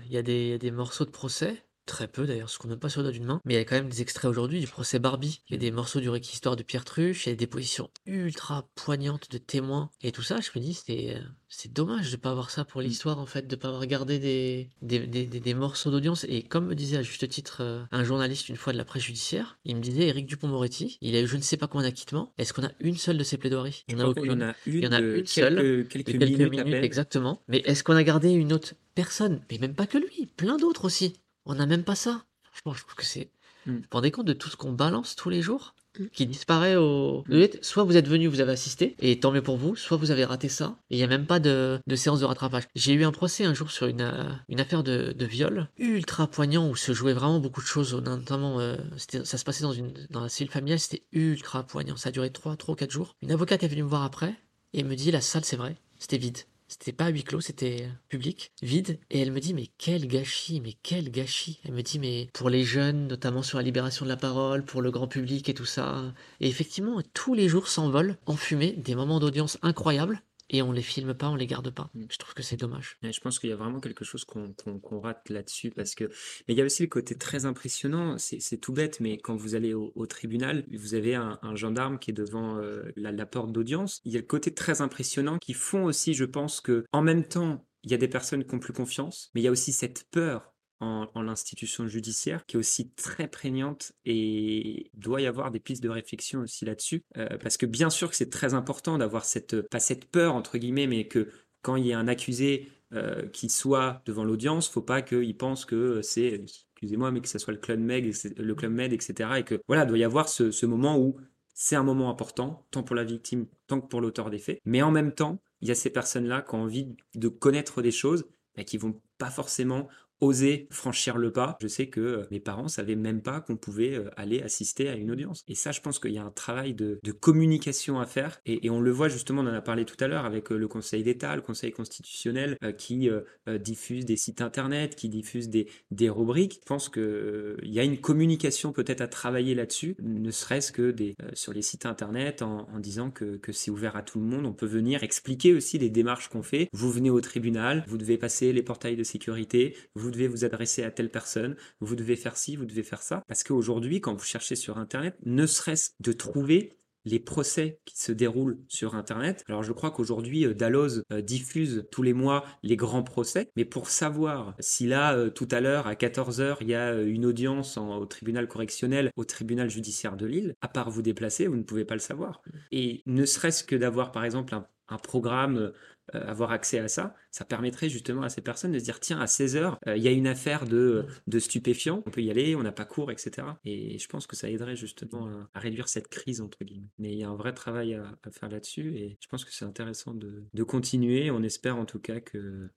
[0.06, 2.88] il y, y a des morceaux de procès Très peu d'ailleurs, ce qu'on n'a pas
[2.88, 3.40] sur le doigt d'une main.
[3.44, 5.42] Mais il y a quand même des extraits aujourd'hui du procès Barbie.
[5.48, 7.90] Il y a des morceaux du réquisitoire de Pierre Truche, il y a des positions
[8.06, 10.38] ultra poignantes de témoins et tout ça.
[10.40, 13.56] Je me dis, c'est, c'est dommage de pas avoir ça pour l'histoire en fait, de
[13.56, 16.24] pas avoir gardé des, des, des, des morceaux d'audience.
[16.28, 19.02] Et comme me disait à juste titre euh, un journaliste une fois de la presse
[19.02, 22.32] judiciaire, il me disait Éric Dupont-Moretti, il a eu je ne sais pas combien d'acquittements.
[22.38, 23.84] Est-ce qu'on a une seule de ses plaidoiries?
[23.92, 24.24] On a aucune.
[24.24, 27.42] Il y en a une, il y en a une seule, quelques, quelques minutes, exactement.
[27.48, 29.40] Mais est-ce qu'on a gardé une autre personne?
[29.50, 31.14] Mais même pas que lui, plein d'autres aussi.
[31.50, 32.22] On n'a même pas ça.
[32.44, 33.28] Franchement, je trouve que c'est.
[33.66, 33.70] Mm.
[33.72, 36.04] Vous vous rendez compte de tout ce qu'on balance tous les jours mm.
[36.12, 37.24] qui disparaît au.
[37.26, 37.46] Mm.
[37.60, 40.24] Soit vous êtes venu, vous avez assisté, et tant mieux pour vous, soit vous avez
[40.24, 42.68] raté ça, et il n'y a même pas de, séance de rattrapage.
[42.76, 46.68] J'ai eu un procès un jour sur une, euh, une affaire de, viol, ultra poignant,
[46.68, 50.20] où se jouait vraiment beaucoup de choses, notamment, euh, ça se passait dans, une, dans
[50.20, 51.96] la cellule familiale, c'était ultra poignant.
[51.96, 53.16] Ça a duré 3, 3 ou 4 jours.
[53.22, 54.36] Une avocate est venue me voir après,
[54.72, 56.38] et me dit la salle, c'est vrai, c'était vide.
[56.70, 59.00] C'était pas huis clos, c'était public, vide.
[59.10, 61.58] Et elle me dit, mais quel gâchis, mais quel gâchis.
[61.64, 64.80] Elle me dit, mais pour les jeunes, notamment sur la libération de la parole, pour
[64.80, 66.14] le grand public et tout ça.
[66.38, 70.82] Et effectivement, tous les jours s'envolent en fumée des moments d'audience incroyables et on les
[70.82, 71.90] filme pas, on les garde pas.
[71.94, 72.04] Mm.
[72.10, 72.98] Je trouve que c'est dommage.
[73.02, 76.58] je pense qu'il y a vraiment quelque chose qu'on rate là-dessus parce que mais il
[76.58, 78.16] y a aussi le côté très impressionnant.
[78.18, 82.14] C'est tout bête, mais quand vous allez au, tribunal, vous avez un, gendarme qui est
[82.14, 84.00] devant euh, la, porte d'audience.
[84.04, 87.24] Il y a le côté très impressionnant qui font aussi, je pense que en même
[87.24, 89.72] temps il y a des personnes qui ont plus confiance, mais il y a aussi
[89.72, 95.60] cette peur en, l'institution judiciaire, qui est aussi très prégnante et doit y avoir des
[95.60, 99.24] pistes de réflexion aussi là-dessus, euh, parce que bien sûr que c'est très important d'avoir
[99.24, 101.28] cette, pas cette peur entre guillemets, mais que
[101.62, 105.64] quand il y a un accusé euh, qui soit devant l'audience, faut pas qu'il pense
[105.64, 109.30] que c'est, excusez-moi, mais que ce soit le club Med, le club Med, etc.
[109.38, 111.16] Et que voilà, doit y avoir ce, ce moment où
[111.54, 114.60] c'est un moment important, tant pour la victime, tant que pour l'auteur des faits.
[114.64, 117.90] Mais en même temps, il y a ces personnes-là qui ont envie de connaître des
[117.90, 118.24] choses,
[118.56, 119.86] mais qui vont pas forcément
[120.20, 121.56] osé franchir le pas.
[121.60, 124.94] Je sais que euh, mes parents savaient même pas qu'on pouvait euh, aller assister à
[124.94, 125.42] une audience.
[125.48, 128.40] Et ça, je pense qu'il y a un travail de, communication à faire.
[128.46, 130.68] Et, on le voit justement, on en a parlé tout à l'heure avec euh, le
[130.68, 133.10] Conseil d'État, le Conseil constitutionnel qui
[133.58, 136.60] diffuse des sites internet, qui diffuse des, des rubriques.
[136.62, 140.94] Je pense qu'il il y a une communication peut-être à travailler là-dessus, ne serait-ce que
[141.32, 144.46] sur les sites internet en, disant que, que c'est ouvert à tout le monde.
[144.46, 146.68] On peut venir expliquer aussi les démarches qu'on fait.
[146.72, 150.82] Vous venez au tribunal, vous devez passer les portails de sécurité, vous devez vous adresser
[150.82, 153.22] à telle personne, vous devez faire ci, vous devez faire ça.
[153.28, 158.12] Parce qu'aujourd'hui, quand vous cherchez sur Internet, ne serait-ce de trouver les procès qui se
[158.12, 159.44] déroulent sur Internet.
[159.48, 163.64] Alors je crois qu'aujourd'hui, euh, Dalloz euh, diffuse tous les mois les grands procès, mais
[163.64, 167.78] pour savoir si là, euh, tout à l'heure, à 14h, il y a une audience
[167.78, 171.84] au tribunal correctionnel, au tribunal judiciaire de Lille, à part vous déplacer, vous ne pouvez
[171.84, 172.42] pas le savoir.
[172.70, 174.54] Et ne serait-ce que d'avoir, par exemple,
[174.88, 175.72] un programme
[176.14, 179.20] euh, avoir accès à ça, ça permettrait justement à ces personnes de se dire tiens,
[179.20, 182.30] à 16 heures, euh, il y a une affaire de, de stupéfiants, on peut y
[182.30, 183.46] aller, on n'a pas cours, etc.
[183.64, 186.90] Et je pense que ça aiderait justement à, réduire cette crise, entre guillemets.
[186.98, 189.64] Mais il y a un vrai travail à, faire là-dessus et je pense que c'est
[189.64, 191.30] intéressant de, de continuer.
[191.30, 192.68] On espère en tout cas que.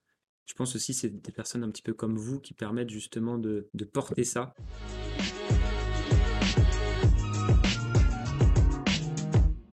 [0.45, 3.69] Je pense aussi c'est des personnes un petit peu comme vous qui permettent justement de,
[3.73, 4.53] de porter ça.